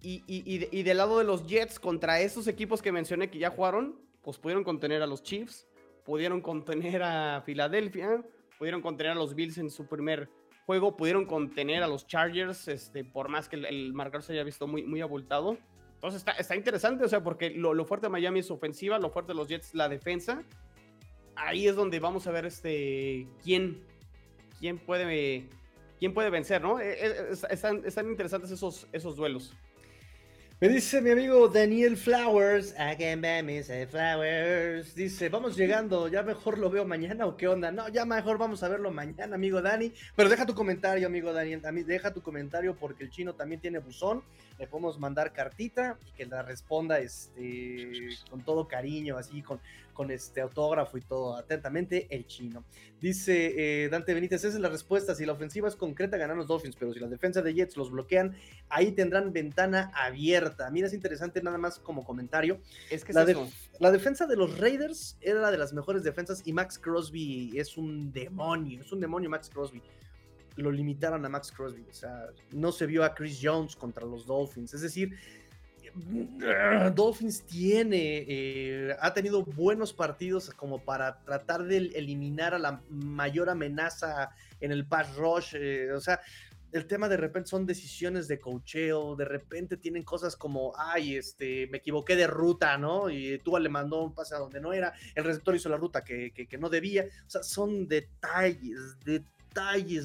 [0.00, 3.38] Y, y, y, y del lado de los Jets, contra esos equipos que mencioné que
[3.38, 5.66] ya jugaron, pues pudieron contener a los Chiefs,
[6.04, 8.24] pudieron contener a Filadelfia,
[8.58, 10.30] pudieron contener a los Bills en su primer
[10.66, 14.44] juego, pudieron contener a los Chargers, este, por más que el, el marcador se haya
[14.44, 15.58] visto muy, muy abultado.
[15.94, 19.10] Entonces está, está interesante, o sea, porque lo, lo fuerte de Miami es ofensiva, lo
[19.10, 20.44] fuerte de los Jets la defensa.
[21.38, 23.82] Ahí es donde vamos a ver este quién,
[24.58, 25.46] quién puede
[25.98, 26.80] quién puede vencer, ¿no?
[26.80, 29.54] Eh, eh, es- Están, interesantes esos, esos duelos.
[30.60, 34.92] Me dice mi amigo Daniel Flowers, I can buy flowers.
[34.92, 37.70] Dice, vamos llegando, ya mejor lo veo mañana o qué onda.
[37.70, 39.92] No, ya mejor vamos a verlo mañana, amigo Dani.
[40.16, 41.62] Pero deja tu comentario, amigo Daniel.
[41.86, 44.24] Deja tu comentario porque el chino también tiene buzón.
[44.58, 49.60] Le podemos mandar cartita y que la responda este, con todo cariño, así, con,
[49.98, 51.36] con este autógrafo y todo.
[51.36, 52.64] Atentamente, el chino.
[53.00, 55.12] Dice eh, Dante Benítez, esa es la respuesta.
[55.16, 57.90] Si la ofensiva es concreta, ganan los Dolphins, pero si la defensa de Jets los
[57.90, 58.36] bloquean,
[58.68, 60.70] ahí tendrán ventana abierta.
[60.70, 62.60] Mira, es interesante nada más como comentario.
[62.92, 63.26] Es que La,
[63.80, 67.76] la defensa de los Raiders era la de las mejores defensas y Max Crosby es
[67.76, 69.82] un demonio, es un demonio Max Crosby.
[70.54, 74.26] Lo limitaron a Max Crosby, o sea, no se vio a Chris Jones contra los
[74.26, 74.74] Dolphins.
[74.74, 75.16] Es decir,
[76.94, 83.50] Dolphins tiene, eh, ha tenido buenos partidos como para tratar de eliminar a la mayor
[83.50, 84.30] amenaza
[84.60, 85.54] en el pass rush.
[85.56, 86.20] eh, o sea,
[86.70, 91.66] el tema de repente son decisiones de cocheo, de repente tienen cosas como, ay, este,
[91.68, 93.08] me equivoqué de ruta, ¿no?
[93.08, 96.04] Y tú le mandó un pase a donde no era, el receptor hizo la ruta
[96.04, 97.06] que, que- que no debía.
[97.26, 99.32] O sea, son detalles, detalles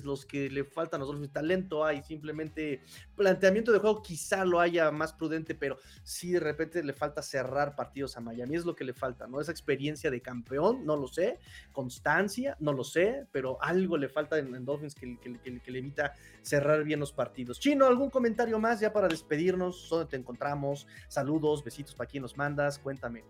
[0.03, 1.31] los que le faltan a los Dolphins.
[1.31, 2.81] Talento hay, simplemente
[3.15, 7.75] planteamiento de juego quizá lo haya más prudente, pero sí de repente le falta cerrar
[7.75, 9.39] partidos a Miami, es lo que le falta, ¿no?
[9.39, 11.39] Esa experiencia de campeón, no lo sé,
[11.71, 15.71] constancia, no lo sé, pero algo le falta en, en Dolphins que, que- que- que
[15.71, 17.59] le evita cerrar bien los partidos.
[17.59, 19.87] Chino, ¿algún comentario más ya para despedirnos?
[19.89, 20.87] ¿Dónde te encontramos?
[21.07, 23.23] Saludos, besitos para quien nos mandas, cuéntame.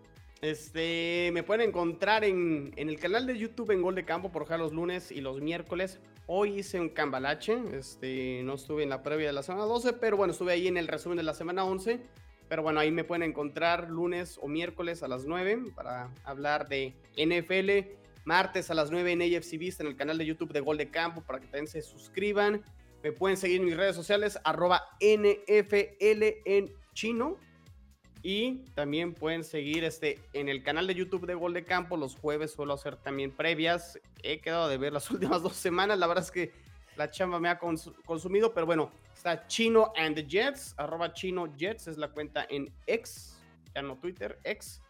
[0.44, 4.44] Este, me pueden encontrar en, en el canal de YouTube en Gol de Campo por
[4.44, 6.02] jugar los lunes y los miércoles.
[6.28, 10.18] Hoy hice un cambalache, este, no estuve en la previa de la semana 12, pero
[10.18, 12.02] bueno, estuve ahí en el resumen de la semana 11.
[12.50, 16.94] Pero bueno, ahí me pueden encontrar lunes o miércoles a las 9 para hablar de
[17.16, 17.96] NFL.
[18.26, 20.92] Martes a las 9 en AFC Vista en el canal de YouTube de Gol de
[20.92, 22.62] Campo para que también se suscriban.
[23.02, 27.38] Me pueden seguir en mis redes sociales, arroba NFL en chino.
[28.26, 31.98] Y también pueden seguir este, en el canal de YouTube de Gol de Campo.
[31.98, 34.00] Los jueves suelo hacer también previas.
[34.24, 36.00] He quedado de ver las últimas dos semanas.
[36.00, 36.54] La verdad es que
[36.96, 38.54] la chamba me ha cons- consumido.
[38.54, 40.74] Pero bueno, está Chino and the Jets.
[40.78, 43.38] Arroba Chino Jets es la cuenta en X.
[43.76, 44.82] Ya no Twitter, X.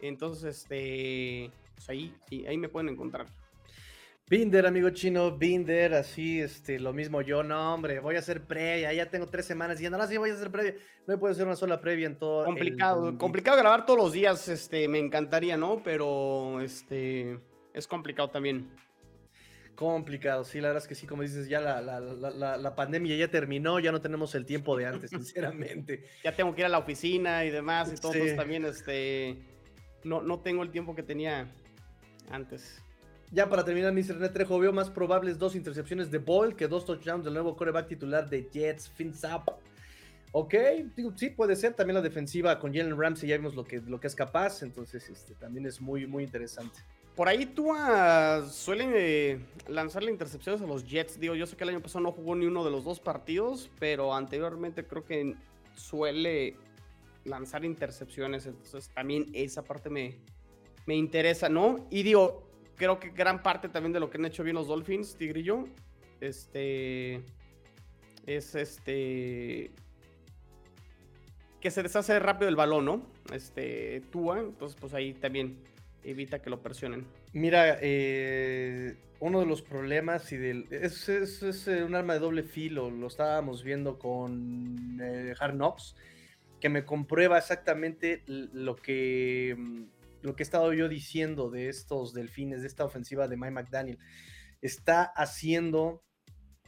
[0.00, 1.50] Entonces, este.
[1.76, 2.14] Pues ahí
[2.46, 3.26] ahí me pueden encontrar.
[4.28, 8.90] Binder, amigo chino, Binder, así, este, lo mismo yo, no, hombre, voy a hacer previa,
[8.94, 10.74] ya tengo tres semanas diciendo, no, sí, voy a hacer previa,
[11.06, 12.42] no puedo hacer una sola previa en todo.
[12.46, 13.20] Complicado, 2020.
[13.20, 15.82] complicado grabar todos los días, este, me encantaría, ¿no?
[15.84, 17.38] Pero, este,
[17.74, 18.70] es complicado también.
[19.74, 23.16] Complicado, sí, la verdad es que sí, como dices, ya la, la, la, la- pandemia
[23.16, 26.02] ya terminó, ya no tenemos el tiempo de antes, sinceramente.
[26.22, 28.18] Ya tengo que ir a la oficina y demás y todo, Sí.
[28.20, 29.36] entonces también, este,
[30.02, 31.52] no, no tengo el tiempo que tenía
[32.30, 32.80] antes.
[33.30, 34.16] Ya para terminar, Mr.
[34.16, 37.88] Net Trejo, veo más probables dos intercepciones de Boyle que dos touchdowns del nuevo coreback
[37.88, 39.52] titular de Jets, Fins up.
[40.36, 40.54] Ok,
[41.14, 41.74] sí, puede ser.
[41.74, 45.08] También la defensiva con Jalen Ramsey, ya vimos lo que, lo que es capaz, entonces
[45.08, 46.80] este, también es muy, muy interesante.
[47.14, 51.20] Por ahí tú ah, suelen eh, lanzarle intercepciones a los Jets.
[51.20, 53.70] Digo, yo sé que el año pasado no jugó ni uno de los dos partidos,
[53.78, 55.36] pero anteriormente creo que
[55.76, 56.56] suele
[57.24, 58.46] lanzar intercepciones.
[58.46, 60.18] Entonces también esa parte me,
[60.86, 61.86] me interesa, ¿no?
[61.90, 62.42] Y digo,
[62.76, 65.68] creo que gran parte también de lo que han hecho bien los Dolphins, Tigrillo,
[66.20, 67.22] este,
[68.26, 69.70] es este,
[71.60, 73.02] que se deshace rápido el balón, ¿no?
[73.32, 75.58] Este, Tua, entonces pues ahí también
[76.02, 77.06] evita que lo presionen.
[77.32, 82.20] Mira, eh, uno de los problemas y del, es, es- es, eh, un arma de
[82.20, 85.96] doble filo, lo estábamos viendo con eh, Hard Knocks,
[86.60, 89.82] que me comprueba exactamente lo que, mm,
[90.24, 93.98] lo que he estado yo diciendo de estos delfines, de esta ofensiva de Mike McDaniel.
[94.62, 96.02] Está haciendo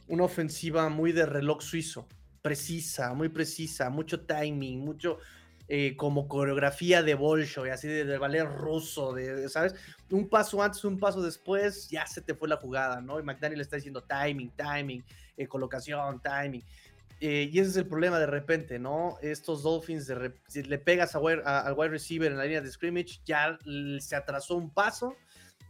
[0.07, 2.07] una ofensiva muy de reloj suizo,
[2.43, 5.17] precisa, muy precisa, mucho timing, mucho
[5.67, 9.73] eh, como coreografía de Bolshoi, así de, de ballet ruso, de, de, ¿sabes?
[10.11, 13.19] Un paso antes, un paso después, ya se te fue la jugada, ¿no?
[13.19, 15.03] Y McDaniel está diciendo timing, timing,
[15.35, 16.63] eh, colocación, timing.
[17.19, 19.17] Eh, y ese es el problema de repente, ¿no?
[19.21, 22.61] Estos Dolphins, de si le pegas a wide- a- al wide receiver en la línea
[22.61, 23.57] de scrimmage, ya
[23.99, 25.15] se atrasó un paso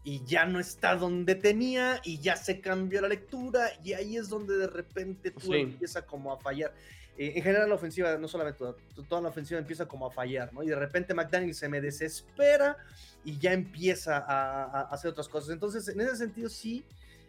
[0.03, 4.27] y ya no está donde tenía y ya se cambió la lectura y ahí es
[4.29, 5.55] donde de repente tú Sí.
[5.59, 6.73] empieza como a fallar.
[7.17, 8.75] Eh, en general la ofensiva, no solamente toda,
[9.07, 10.63] toda la ofensiva empieza como a fallar, ¿no?
[10.63, 12.77] Y de repente McDaniel se me desespera
[13.23, 15.49] y ya empieza a, a hacer otras cosas.
[15.51, 16.83] Entonces, en ese sentido sí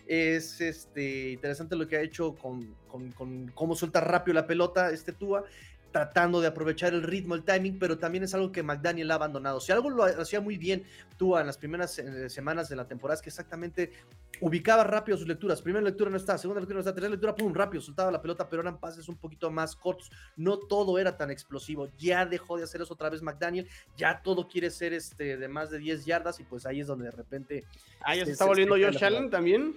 [0.08, 4.90] es este, interesante lo que ha hecho con, con, con cómo suelta rápido la pelota
[4.90, 5.44] este Tua,
[5.92, 9.58] tratando de aprovechar el ritmo, el timing, pero también es algo que McDaniel ha abandonado.
[9.60, 10.84] Si algo lo hacía muy bien
[11.16, 13.90] Tua en las primeras semanas de la temporada es que exactamente
[14.40, 15.60] ubicaba rápido sus lecturas.
[15.62, 18.48] Primera lectura no está, segunda lectura no está, tercera lectura, pum, rápido, soltaba la pelota,
[18.48, 20.10] pero eran pases un poquito más cortos.
[20.36, 21.88] No todo era tan explosivo.
[21.98, 23.66] Ya dejó de hacer eso otra vez McDaniel.
[23.96, 27.06] Ya todo quiere ser este de más de 10 yardas y pues ahí es donde
[27.06, 27.64] de repente
[28.00, 29.74] Ah, ya se Se- está volviendo Josh Allen también.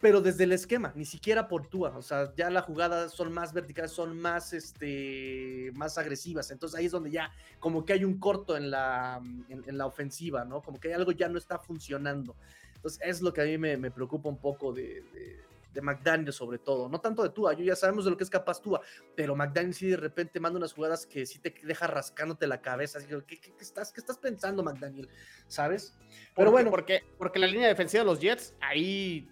[0.00, 3.52] Pero desde el esquema, ni siquiera por Tua, o sea, ya las jugadas son más
[3.52, 7.30] verticales, son más, este, más agresivas, entonces ahí es donde ya
[7.60, 10.62] como que hay un corto en la, en, en la ofensiva, ¿no?
[10.62, 12.34] Como que algo ya no está funcionando.
[12.74, 15.40] Entonces es lo que a mí me, me preocupa un poco de, de,
[15.72, 18.30] de McDaniel sobre todo, no tanto de Tua, yo ya sabemos de lo que es
[18.30, 18.80] capaz Tua,
[19.14, 22.98] pero McDaniel sí de repente manda unas jugadas que sí te deja rascándote la cabeza,
[22.98, 25.08] así que, ¿qué, qué- qué estás, ¿qué estás pensando McDaniel?
[25.48, 25.94] ¿Sabes?
[26.00, 29.28] Pero Porque- bueno, Porque, porque la línea defensiva de los Jets, ahí,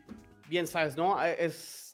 [0.51, 1.25] bien sabes, ¿no?
[1.25, 1.87] Eh, Es.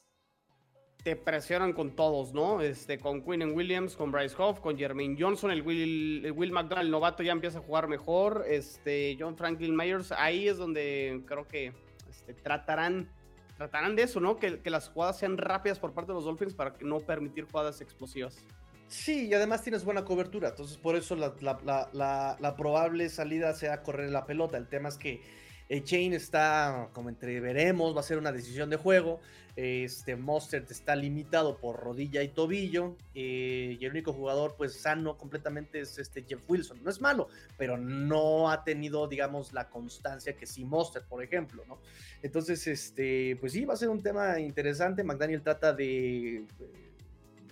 [1.04, 2.60] Te presionan con todos, ¿no?
[2.60, 6.86] Este, con Quinn Williams, con Bryce Hoff, con Jermaine Johnson, el Will, el Will McDonald,
[6.86, 8.44] el novato, ya empieza a jugar mejor.
[8.48, 11.72] Este, John Franklin Myers, ahí es donde creo que
[12.08, 13.08] este, tratarán,
[13.56, 14.36] tratarán de eso, ¿no?
[14.36, 17.80] Que, que las jugadas sean rápidas por parte de los Dolphins para no permitir jugadas
[17.80, 18.44] explosivas.
[18.88, 24.26] Sí, y además tienes buena cobertura, entonces por eso la probable salida sea correr la
[24.26, 24.56] pelota.
[24.56, 25.22] El tema es que
[25.68, 29.20] eh, Chain está, como entreveremos, va a ser una decisión de juego.
[29.56, 32.96] Este Mostert está limitado por rodilla y tobillo.
[33.14, 36.84] eh, y el único jugador, pues sano completamente, es este Jeff Wilson.
[36.84, 41.64] No es malo, pero no ha tenido, digamos, la constancia que sí Mostert, por ejemplo,
[41.66, 41.78] ¿no?
[42.22, 45.02] Entonces, este, pues sí, va a ser un tema interesante.
[45.02, 46.36] McDaniel trata de.
[46.36, 46.46] eh,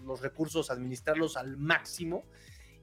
[0.04, 2.24] los recursos, administrarlos al máximo.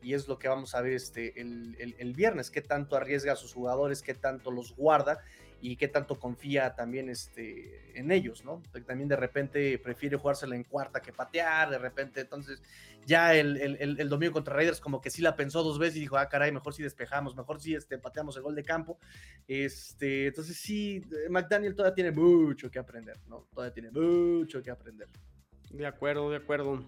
[0.01, 3.35] Y es lo que vamos a ver este, el, el, viernes, qué tanto arriesga a
[3.35, 5.19] sus jugadores, qué tanto los guarda
[5.61, 8.63] y qué tanto confía también este, en ellos, ¿no?
[8.85, 12.61] También de repente prefiere jugársela en cuarta que patear, de repente, entonces
[13.05, 16.17] ya el, el, domingo contra Raiders como que sí la pensó dos veces y dijo,
[16.17, 18.97] ah, caray, mejor si despejamos, mejor si este, pateamos el gol de campo.
[19.47, 23.47] Este, entonces sí, McDaniel todavía tiene mucho que aprender, ¿no?
[23.53, 25.07] Todavía tiene mucho que aprender.
[25.71, 26.83] De acuerdo, de acuerdo.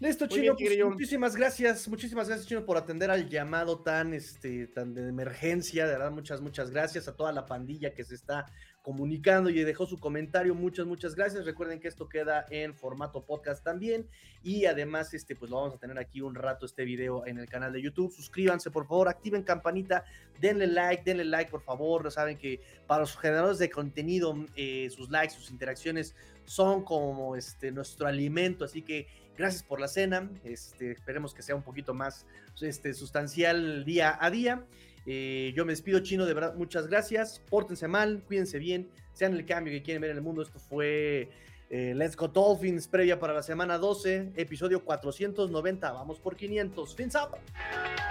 [0.00, 0.56] Listo, Chino.
[0.56, 5.08] Bien, pues, muchísimas gracias, muchísimas gracias, Chino, por atender al llamado tan, este, tan de
[5.08, 5.86] emergencia.
[5.86, 8.46] De verdad, muchas, muchas gracias a toda la pandilla que se está
[8.82, 10.54] comunicando y dejó su comentario.
[10.54, 11.46] Muchas, muchas gracias.
[11.46, 14.06] Recuerden que esto queda en formato podcast también.
[14.42, 17.48] Y además, este, pues lo vamos a tener aquí un rato este video en el
[17.48, 18.12] canal de YouTube.
[18.12, 20.04] Suscríbanse, por favor, activen campanita,
[20.40, 22.10] denle like, denle like, por favor.
[22.10, 26.14] Saben que para los generadores de contenido, eh, sus likes, sus interacciones
[26.44, 28.64] son como este, nuestro alimento.
[28.64, 30.30] Así que gracias por la cena.
[30.44, 32.26] Este, esperemos que sea un poquito más
[32.60, 34.64] este, sustancial día a día.
[35.06, 37.42] Eh, yo me despido, chino, de verdad, muchas gracias.
[37.50, 40.42] Pórtense mal, cuídense bien, sean el cambio que quieren ver en el mundo.
[40.42, 41.28] Esto fue
[41.70, 45.92] eh, Let's Go Dolphins, previa para la semana 12, episodio 490.
[45.92, 46.94] Vamos por 500.
[46.94, 47.36] Fins up.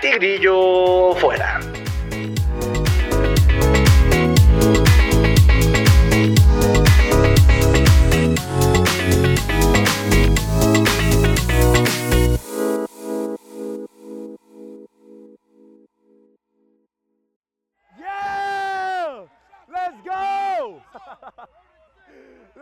[0.02, 1.60] Tigrillo fuera.